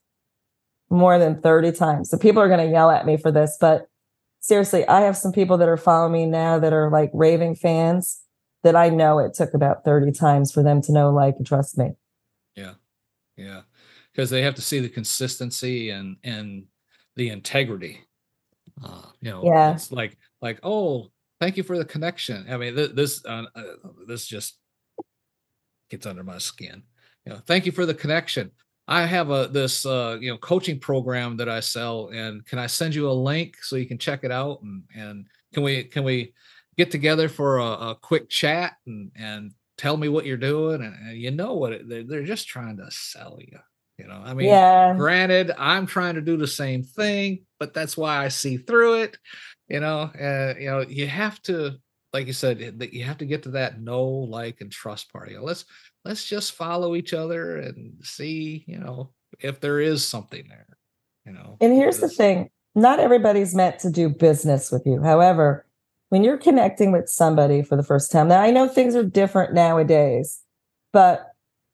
more 0.90 1.20
than 1.20 1.42
30 1.42 1.74
times. 1.74 2.10
So 2.10 2.18
people 2.18 2.42
are 2.42 2.48
going 2.48 2.66
to 2.66 2.72
yell 2.72 2.90
at 2.90 3.06
me 3.06 3.18
for 3.18 3.32
this, 3.32 3.58
but 3.60 3.90
seriously, 4.48 4.88
I 4.88 5.02
have 5.02 5.18
some 5.18 5.34
people 5.34 5.58
that 5.58 5.68
are 5.68 5.78
following 5.78 6.14
me 6.14 6.26
now 6.26 6.58
that 6.58 6.72
are 6.72 6.90
like 6.90 7.12
raving 7.14 7.56
fans 7.56 8.22
that 8.64 8.76
I 8.76 8.90
know 8.90 9.20
it 9.20 9.34
took 9.34 9.54
about 9.54 9.84
30 9.84 10.12
times 10.14 10.52
for 10.52 10.64
them 10.64 10.82
to 10.84 10.92
know, 10.94 11.12
like, 11.12 11.36
and 11.38 11.46
trust 11.46 11.78
me. 11.78 11.92
Yeah. 12.56 12.74
Yeah. 13.36 13.62
Because 14.12 14.30
they 14.30 14.42
have 14.42 14.56
to 14.56 14.62
see 14.62 14.80
the 14.80 14.90
consistency 14.90 15.92
and 15.92 16.18
and 16.24 16.66
the 17.16 17.30
integrity. 17.30 18.02
Uh 18.84 19.04
you 19.22 19.32
know 19.32 19.44
yeah. 19.44 19.74
it's 19.74 19.92
like 19.92 20.18
like 20.42 20.60
oh 20.64 21.10
thank 21.40 21.58
you 21.58 21.64
for 21.64 21.78
the 21.78 21.86
connection. 21.86 22.46
I 22.50 22.58
mean 22.58 22.76
th- 22.76 22.92
this 22.92 23.24
uh, 23.26 23.44
uh, 23.56 23.64
this 24.08 24.26
just 24.26 24.58
gets 25.90 26.06
under 26.06 26.24
my 26.24 26.40
skin. 26.40 26.84
You 27.26 27.34
know 27.34 27.40
thank 27.46 27.66
you 27.66 27.72
for 27.72 27.86
the 27.86 27.94
connection 27.94 28.52
i 28.88 29.06
have 29.06 29.30
a 29.30 29.48
this 29.52 29.86
uh 29.86 30.18
you 30.20 30.32
know 30.32 30.38
coaching 30.38 30.80
program 30.80 31.38
that 31.38 31.50
i 31.50 31.60
sell 31.60 32.10
and 32.10 32.46
can 32.46 32.60
i 32.60 32.68
send 32.68 32.96
you 32.96 33.10
a 33.10 33.12
link 33.12 33.58
so 33.62 33.76
you 33.76 33.86
can 33.86 33.98
check 33.98 34.24
it 34.24 34.32
out? 34.32 34.62
And 34.62 34.84
and 34.96 35.26
can 35.54 35.64
we 35.64 35.84
can 35.84 36.04
we 36.04 36.34
get 36.78 36.92
together 36.92 37.28
for 37.28 37.58
a, 37.58 37.72
a 37.90 37.96
quick 37.96 38.30
chat 38.30 38.78
and 38.86 39.12
and 39.16 39.52
tell 39.78 39.98
me 39.98 40.10
what 40.10 40.26
you're 40.26 40.38
doing? 40.38 40.82
And, 40.82 40.96
and 41.08 41.18
you 41.18 41.32
know 41.32 41.54
what 41.54 41.74
it, 41.74 41.90
they're, 41.90 42.04
they're 42.04 42.24
just 42.24 42.48
trying 42.48 42.78
to 42.78 42.90
sell 42.90 43.38
you 43.40 43.60
you 43.98 44.08
know? 44.08 44.22
I 44.24 44.34
mean 44.34 44.48
yeah. 44.48 44.94
granted 44.96 45.52
i'm 45.58 45.86
trying 45.86 46.16
to 46.16 46.22
do 46.22 46.38
the 46.38 46.48
same 46.48 46.84
thing 46.84 47.46
but 47.60 47.74
that's 47.74 47.98
why 47.98 48.24
i 48.24 48.28
see 48.28 48.58
through 48.58 49.02
it 49.02 49.18
you 49.68 49.80
know? 49.80 50.12
Uh, 50.20 50.54
you 50.60 50.70
know 50.70 50.82
you 50.82 51.08
have 51.08 51.42
to 51.44 51.78
like 52.14 52.28
you 52.28 52.34
said 52.34 52.80
that 52.80 52.94
you 52.94 53.04
have 53.04 53.18
to 53.18 53.26
get 53.26 53.44
to 53.44 53.50
that 53.50 53.82
know 53.82 54.04
like 54.06 54.62
and 54.62 54.72
trust 54.72 55.12
part 55.12 55.30
you 55.30 55.38
know, 55.38 55.44
let's 55.44 55.66
let's 56.08 56.26
just 56.26 56.54
follow 56.54 56.96
each 56.96 57.14
other 57.14 57.58
and 57.58 57.94
see 58.02 58.64
you 58.68 58.78
know 58.78 59.10
if 59.40 59.60
there 59.60 59.80
is 59.80 60.06
something 60.06 60.48
there 60.48 60.78
you 61.26 61.32
know 61.32 61.58
and 61.62 61.74
here's 61.74 62.00
the 62.00 62.10
thing 62.10 62.50
not 62.76 63.00
everybody's 63.00 63.56
meant 63.56 63.80
to 63.80 63.90
do 63.90 64.10
business 64.10 64.72
with 64.72 64.84
you 64.86 65.02
however 65.02 65.68
when 66.10 66.24
you're 66.24 66.38
connecting 66.38 66.92
with 66.92 67.10
somebody 67.10 67.62
for 67.62 67.76
the 67.76 67.84
first 67.84 68.12
time, 68.12 68.30
now 68.30 68.42
I 68.42 68.52
know 68.52 68.68
things 68.68 68.96
are 68.96 69.04
different 69.04 69.54
nowadays, 69.54 70.42
but 70.94 71.32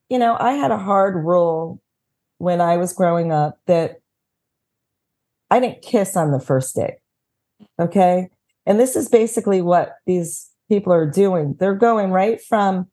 you 0.08 0.18
know, 0.18 0.36
I 0.38 0.52
had 0.52 0.70
a 0.70 0.78
hard 0.78 1.14
rule 1.14 1.80
when 2.38 2.60
I 2.60 2.76
was 2.76 2.92
growing 2.92 3.32
up 3.32 3.58
that 3.66 4.00
I 5.50 5.60
didn't 5.60 5.82
kiss 5.82 6.16
on 6.16 6.30
the 6.30 6.40
first 6.40 6.74
date. 6.74 6.98
Okay. 7.80 8.28
And 8.66 8.78
this 8.78 8.96
is 8.96 9.08
basically 9.08 9.62
what 9.62 9.96
these 10.06 10.50
people 10.68 10.92
are 10.92 11.08
doing. 11.08 11.54
They're 11.58 11.74
going 11.74 12.10
right 12.10 12.40
from 12.42 12.88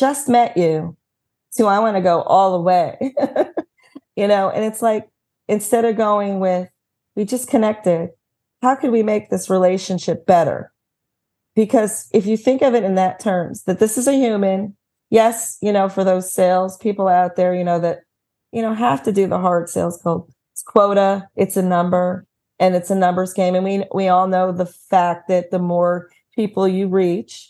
just 0.00 0.28
met 0.28 0.56
you 0.56 0.96
to 1.56 1.66
I 1.66 1.78
want 1.78 1.96
to 1.96 2.02
go 2.02 2.22
all 2.22 2.52
the 2.52 2.62
way. 2.62 2.96
you 4.16 4.26
know, 4.26 4.50
and 4.50 4.64
it's 4.64 4.82
like 4.82 5.08
instead 5.46 5.84
of 5.84 5.96
going 5.96 6.40
with 6.40 6.68
we 7.14 7.24
just 7.24 7.48
connected, 7.48 8.10
how 8.62 8.74
could 8.74 8.90
we 8.90 9.02
make 9.02 9.30
this 9.30 9.50
relationship 9.50 10.26
better? 10.26 10.72
because 11.54 12.08
if 12.12 12.26
you 12.26 12.36
think 12.36 12.62
of 12.62 12.74
it 12.74 12.84
in 12.84 12.94
that 12.94 13.20
terms 13.20 13.64
that 13.64 13.78
this 13.78 13.98
is 13.98 14.06
a 14.06 14.12
human 14.12 14.74
yes 15.10 15.58
you 15.60 15.72
know 15.72 15.88
for 15.88 16.04
those 16.04 16.32
sales 16.32 16.76
people 16.78 17.08
out 17.08 17.36
there 17.36 17.54
you 17.54 17.64
know 17.64 17.78
that 17.78 18.00
you 18.52 18.62
know 18.62 18.74
have 18.74 19.02
to 19.02 19.12
do 19.12 19.26
the 19.26 19.38
hard 19.38 19.68
sales 19.68 20.00
call 20.02 20.28
it's 20.52 20.62
quota 20.62 21.28
it's 21.36 21.56
a 21.56 21.62
number 21.62 22.26
and 22.58 22.74
it's 22.74 22.90
a 22.90 22.94
numbers 22.94 23.32
game 23.32 23.54
and 23.54 23.64
we 23.64 23.84
we 23.94 24.08
all 24.08 24.26
know 24.26 24.52
the 24.52 24.66
fact 24.66 25.28
that 25.28 25.50
the 25.50 25.58
more 25.58 26.08
people 26.34 26.66
you 26.66 26.88
reach 26.88 27.49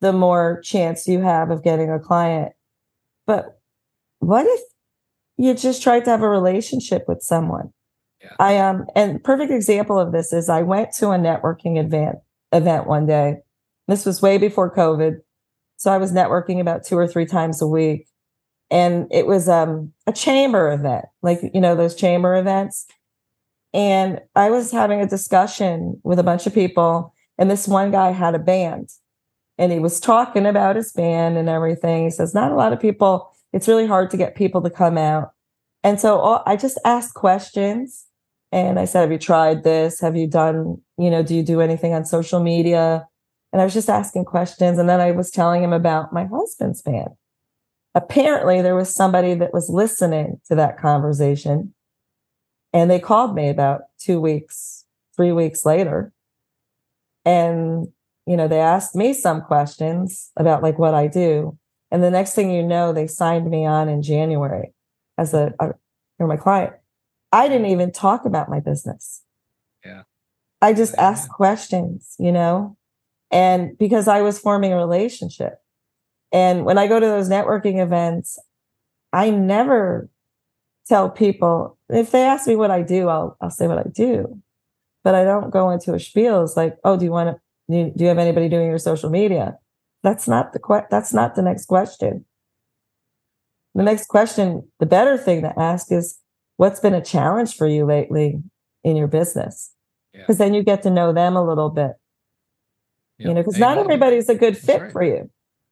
the 0.00 0.12
more 0.12 0.60
chance 0.62 1.08
you 1.08 1.20
have 1.20 1.50
of 1.50 1.64
getting 1.64 1.90
a 1.90 1.98
client. 1.98 2.52
But 3.26 3.60
what 4.20 4.46
if 4.46 4.60
you 5.36 5.54
just 5.54 5.82
tried 5.82 6.04
to 6.04 6.10
have 6.10 6.22
a 6.22 6.28
relationship 6.28 7.04
with 7.08 7.22
someone? 7.22 7.72
Yeah. 8.22 8.34
I 8.38 8.58
um 8.58 8.86
and 8.96 9.22
perfect 9.22 9.52
example 9.52 9.98
of 9.98 10.12
this 10.12 10.32
is 10.32 10.48
I 10.48 10.62
went 10.62 10.92
to 10.94 11.10
a 11.10 11.18
networking 11.18 11.78
event 11.78 12.16
event 12.52 12.86
one 12.86 13.06
day. 13.06 13.36
This 13.86 14.04
was 14.04 14.22
way 14.22 14.38
before 14.38 14.74
COVID. 14.74 15.18
So 15.76 15.92
I 15.92 15.98
was 15.98 16.12
networking 16.12 16.60
about 16.60 16.84
two 16.84 16.98
or 16.98 17.06
three 17.06 17.26
times 17.26 17.62
a 17.62 17.66
week. 17.66 18.08
And 18.70 19.06
it 19.10 19.26
was 19.26 19.48
um 19.48 19.92
a 20.06 20.12
chamber 20.12 20.72
event, 20.72 21.06
like 21.22 21.40
you 21.54 21.60
know, 21.60 21.76
those 21.76 21.94
chamber 21.94 22.36
events. 22.36 22.86
And 23.74 24.20
I 24.34 24.50
was 24.50 24.72
having 24.72 25.00
a 25.00 25.06
discussion 25.06 26.00
with 26.02 26.18
a 26.18 26.22
bunch 26.22 26.46
of 26.46 26.54
people, 26.54 27.12
and 27.36 27.50
this 27.50 27.68
one 27.68 27.90
guy 27.90 28.12
had 28.12 28.34
a 28.34 28.38
band 28.38 28.88
and 29.58 29.72
he 29.72 29.80
was 29.80 29.98
talking 29.98 30.46
about 30.46 30.76
his 30.76 30.92
band 30.92 31.36
and 31.36 31.48
everything. 31.48 32.04
He 32.04 32.10
says, 32.10 32.34
Not 32.34 32.52
a 32.52 32.56
lot 32.56 32.72
of 32.72 32.80
people, 32.80 33.30
it's 33.52 33.68
really 33.68 33.86
hard 33.86 34.10
to 34.10 34.16
get 34.16 34.36
people 34.36 34.62
to 34.62 34.70
come 34.70 34.96
out. 34.96 35.32
And 35.82 36.00
so 36.00 36.18
all, 36.18 36.42
I 36.46 36.56
just 36.56 36.78
asked 36.84 37.14
questions 37.14 38.06
and 38.52 38.78
I 38.78 38.84
said, 38.84 39.02
Have 39.02 39.12
you 39.12 39.18
tried 39.18 39.64
this? 39.64 40.00
Have 40.00 40.16
you 40.16 40.28
done, 40.28 40.80
you 40.96 41.10
know, 41.10 41.22
do 41.22 41.34
you 41.34 41.42
do 41.42 41.60
anything 41.60 41.92
on 41.92 42.04
social 42.04 42.40
media? 42.40 43.06
And 43.52 43.60
I 43.60 43.64
was 43.64 43.74
just 43.74 43.88
asking 43.88 44.26
questions. 44.26 44.78
And 44.78 44.88
then 44.88 45.00
I 45.00 45.10
was 45.10 45.30
telling 45.30 45.62
him 45.62 45.72
about 45.72 46.12
my 46.12 46.26
husband's 46.26 46.82
band. 46.82 47.10
Apparently, 47.94 48.62
there 48.62 48.76
was 48.76 48.94
somebody 48.94 49.34
that 49.34 49.52
was 49.52 49.70
listening 49.70 50.40
to 50.46 50.54
that 50.54 50.78
conversation. 50.78 51.74
And 52.72 52.90
they 52.90 53.00
called 53.00 53.34
me 53.34 53.48
about 53.48 53.82
two 53.98 54.20
weeks, 54.20 54.84
three 55.16 55.32
weeks 55.32 55.64
later. 55.64 56.12
And, 57.24 57.88
you 58.28 58.36
know, 58.36 58.46
they 58.46 58.60
asked 58.60 58.94
me 58.94 59.14
some 59.14 59.40
questions 59.40 60.30
about 60.36 60.62
like 60.62 60.78
what 60.78 60.94
I 60.94 61.06
do. 61.06 61.58
And 61.90 62.02
the 62.02 62.10
next 62.10 62.34
thing 62.34 62.50
you 62.50 62.62
know, 62.62 62.92
they 62.92 63.06
signed 63.06 63.50
me 63.50 63.64
on 63.64 63.88
in 63.88 64.02
January 64.02 64.74
as 65.16 65.32
a, 65.32 65.54
a 65.58 65.70
you're 66.18 66.28
my 66.28 66.36
client. 66.36 66.74
I 67.32 67.48
didn't 67.48 67.66
mm. 67.66 67.72
even 67.72 67.92
talk 67.92 68.26
about 68.26 68.50
my 68.50 68.60
business. 68.60 69.22
Yeah. 69.84 70.02
I 70.60 70.74
just 70.74 70.94
Yeah. 70.94 71.08
asked 71.08 71.30
questions, 71.30 72.14
you 72.18 72.32
know, 72.32 72.76
and 73.30 73.76
because 73.78 74.08
I 74.08 74.20
was 74.20 74.38
forming 74.38 74.72
a 74.72 74.76
relationship. 74.76 75.62
And 76.30 76.66
when 76.66 76.76
I 76.76 76.86
go 76.86 77.00
to 77.00 77.06
those 77.06 77.30
networking 77.30 77.82
events, 77.82 78.38
I 79.12 79.30
never 79.30 80.10
tell 80.86 81.08
people 81.08 81.78
if 81.88 82.10
they 82.10 82.22
ask 82.22 82.46
me 82.46 82.56
what 82.56 82.70
I 82.70 82.82
do, 82.82 83.08
I'll 83.08 83.38
I'll 83.40 83.50
say 83.50 83.66
what 83.66 83.78
I 83.78 83.88
do. 83.90 84.42
But 85.02 85.14
I 85.14 85.24
don't 85.24 85.50
go 85.50 85.70
into 85.70 85.94
a 85.94 86.00
spiel. 86.00 86.42
It's 86.44 86.56
like, 86.56 86.76
oh, 86.84 86.98
do 86.98 87.06
you 87.06 87.10
want 87.10 87.30
to 87.30 87.40
do 87.68 87.92
you 87.96 88.06
have 88.06 88.18
anybody 88.18 88.48
doing 88.48 88.66
your 88.68 88.78
social 88.78 89.10
media? 89.10 89.58
That's 90.02 90.26
not 90.28 90.52
the 90.52 90.58
que- 90.58 90.86
that's 90.90 91.12
not 91.12 91.34
the 91.34 91.42
next 91.42 91.66
question. 91.66 92.24
The 93.74 93.82
next 93.82 94.06
question, 94.06 94.68
the 94.80 94.86
better 94.86 95.18
thing 95.18 95.42
to 95.42 95.58
ask 95.58 95.92
is 95.92 96.18
what's 96.56 96.80
been 96.80 96.94
a 96.94 97.04
challenge 97.04 97.54
for 97.56 97.66
you 97.66 97.84
lately 97.84 98.42
in 98.82 98.96
your 98.96 99.06
business? 99.06 99.72
Yeah. 100.14 100.20
Because 100.20 100.38
then 100.38 100.54
you 100.54 100.62
get 100.62 100.82
to 100.82 100.90
know 100.90 101.12
them 101.12 101.36
a 101.36 101.44
little 101.44 101.68
bit. 101.68 101.92
You 103.18 103.34
know, 103.34 103.42
because 103.42 103.58
not 103.58 103.78
everybody's 103.78 104.28
a 104.28 104.34
good 104.34 104.56
fit 104.56 104.80
right. 104.80 104.92
for 104.92 105.02
you 105.02 105.28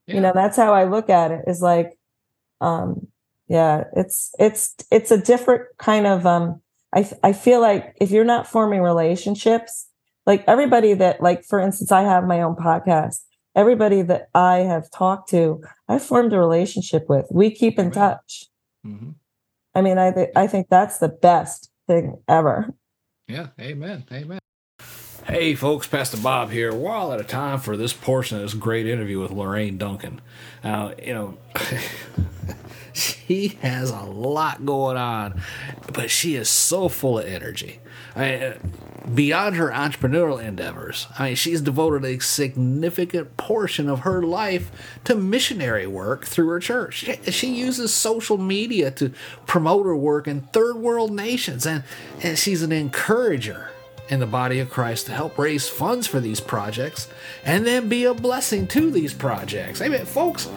Yeah. 0.09 0.15
you 0.17 0.21
know 0.21 0.33
that's 0.35 0.57
how 0.57 0.75
i 0.75 0.83
look 0.83 1.09
at 1.09 1.31
it 1.31 1.45
is 1.47 1.63
like 1.63 1.97
um 2.61 3.07
yeah 3.47 3.85
it's 3.95 4.35
it's 4.41 4.75
it's 4.91 5.13
a 5.13 5.17
different 5.17 5.63
kind 5.79 6.09
of 6.09 6.27
um 6.27 6.61
I 6.93 7.09
I 7.23 7.33
feel 7.33 7.61
like 7.61 7.95
if 8.01 8.11
you're 8.11 8.25
not 8.25 8.47
forming 8.47 8.81
relationships 8.81 9.89
like 10.27 10.45
everybody 10.47 10.93
that 10.95 11.23
like 11.23 11.45
for 11.45 11.59
instance 11.61 11.91
i 11.93 12.03
have 12.03 12.25
my 12.27 12.41
own 12.43 12.55
podcast 12.57 13.25
everybody 13.55 14.03
that 14.03 14.29
i 14.35 14.57
have 14.59 14.91
talked 14.91 15.31
to 15.31 15.63
i 15.89 15.99
formed 15.99 16.33
a 16.33 16.39
relationship 16.39 17.05
with 17.09 17.27
we 17.31 17.51
keep 17.51 17.79
in 17.79 17.91
touch 17.91 18.47
Mhm. 18.87 19.15
i 19.75 19.81
mean 19.81 19.99
i 19.99 20.11
th- 20.13 20.31
i 20.37 20.47
think 20.47 20.69
that's 20.69 20.99
the 20.99 21.09
best 21.09 21.71
thing 21.87 22.19
ever 22.29 22.75
Yeah, 23.29 23.49
amen, 23.61 24.05
amen. 24.13 24.39
Hey, 25.27 25.57
folks, 25.57 25.89
Pastor 25.89 26.19
Bob 26.19 26.51
here. 26.53 26.73
We're 26.73 26.93
all 26.93 27.11
out 27.11 27.19
of 27.19 27.27
time 27.27 27.59
for 27.59 27.77
this 27.77 27.93
portion 27.93 28.37
of 28.37 28.45
this 28.45 28.55
great 28.55 28.87
interview 28.87 29.19
with 29.21 29.33
Lorraine 29.33 29.77
Duncan. 29.77 30.21
Now, 30.63 30.93
you 31.03 31.13
know, 31.13 31.37
she 33.29 33.49
has 33.63 33.91
a 33.91 34.03
lot 34.03 34.65
going 34.65 34.97
on, 34.97 35.41
but 35.93 36.11
she 36.11 36.37
is 36.37 36.49
so 36.49 36.89
full 36.89 37.19
of 37.19 37.27
energy. 37.27 37.81
I 38.15 38.35
uh, 38.35 38.59
beyond 39.15 39.57
her 39.57 39.71
entrepreneurial 39.71 40.43
endeavors, 40.43 41.07
I 41.19 41.29
mean, 41.29 41.37
she's 41.37 41.61
devoted 41.61 42.05
a 42.05 42.21
significant 42.21 43.37
portion 43.37 43.89
of 43.89 44.01
her 44.01 44.23
life 44.23 44.71
to 45.05 45.15
missionary 45.15 45.87
work 45.87 46.27
through 46.27 46.49
her 46.49 46.61
church. 46.61 46.95
She, 46.95 47.31
she 47.31 47.55
uses 47.55 47.95
social 47.95 48.39
media 48.39 48.91
to 48.93 49.13
promote 49.47 49.87
her 49.87 49.97
work 49.97 50.27
in 50.27 50.43
third 50.43 50.77
world 50.77 51.13
nations, 51.13 51.67
and, 51.67 51.85
and 52.23 52.39
she's 52.39 52.63
an 52.63 52.73
encourager 52.73 53.71
in 54.09 54.21
the 54.21 54.27
body 54.27 54.61
of 54.61 54.71
Christ 54.71 55.07
to 55.07 55.13
help 55.13 55.37
raise 55.39 55.69
funds 55.69 56.07
for 56.07 56.21
these 56.21 56.41
projects 56.41 57.09
and 57.45 57.67
then 57.67 57.89
be 57.89 58.05
a 58.05 58.15
blessing 58.15 58.67
to 58.69 58.91
these 58.91 59.13
projects. 59.13 59.81
I 59.81 59.89
mean, 59.89 60.05
folks, 60.05 60.49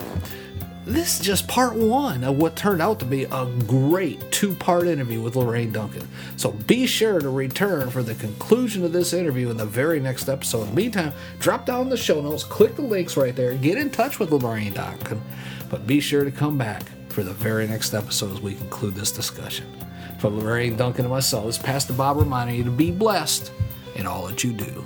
this 0.95 1.19
is 1.19 1.25
just 1.25 1.47
part 1.47 1.75
one 1.75 2.23
of 2.23 2.37
what 2.37 2.55
turned 2.55 2.81
out 2.81 2.99
to 2.99 3.05
be 3.05 3.25
a 3.25 3.45
great 3.67 4.31
two 4.31 4.53
part 4.55 4.87
interview 4.87 5.21
with 5.21 5.35
Lorraine 5.35 5.71
Duncan. 5.71 6.07
So 6.35 6.51
be 6.51 6.87
sure 6.87 7.19
to 7.19 7.29
return 7.29 7.89
for 7.89 8.01
the 8.01 8.15
conclusion 8.15 8.83
of 8.83 8.91
this 8.91 9.13
interview 9.13 9.49
in 9.49 9.57
the 9.57 9.65
very 9.65 9.99
next 9.99 10.29
episode. 10.29 10.63
In 10.63 10.69
the 10.69 10.75
meantime, 10.75 11.13
drop 11.39 11.65
down 11.65 11.89
the 11.89 11.97
show 11.97 12.21
notes, 12.21 12.43
click 12.43 12.75
the 12.75 12.81
links 12.81 13.17
right 13.17 13.35
there, 13.35 13.53
get 13.53 13.77
in 13.77 13.89
touch 13.89 14.19
with 14.19 14.31
Lorraine 14.31 14.73
Duncan, 14.73 15.21
but 15.69 15.85
be 15.85 15.99
sure 15.99 16.23
to 16.23 16.31
come 16.31 16.57
back 16.57 16.83
for 17.09 17.23
the 17.23 17.33
very 17.33 17.67
next 17.67 17.93
episode 17.93 18.31
as 18.31 18.41
we 18.41 18.55
conclude 18.55 18.95
this 18.95 19.11
discussion. 19.11 19.67
From 20.19 20.39
Lorraine 20.39 20.75
Duncan 20.75 21.05
and 21.05 21.13
myself, 21.13 21.47
is 21.47 21.57
Pastor 21.57 21.93
Bob 21.93 22.17
reminding 22.17 22.55
you 22.55 22.63
to 22.63 22.71
be 22.71 22.91
blessed 22.91 23.51
in 23.95 24.05
all 24.05 24.27
that 24.27 24.43
you 24.43 24.53
do. 24.53 24.85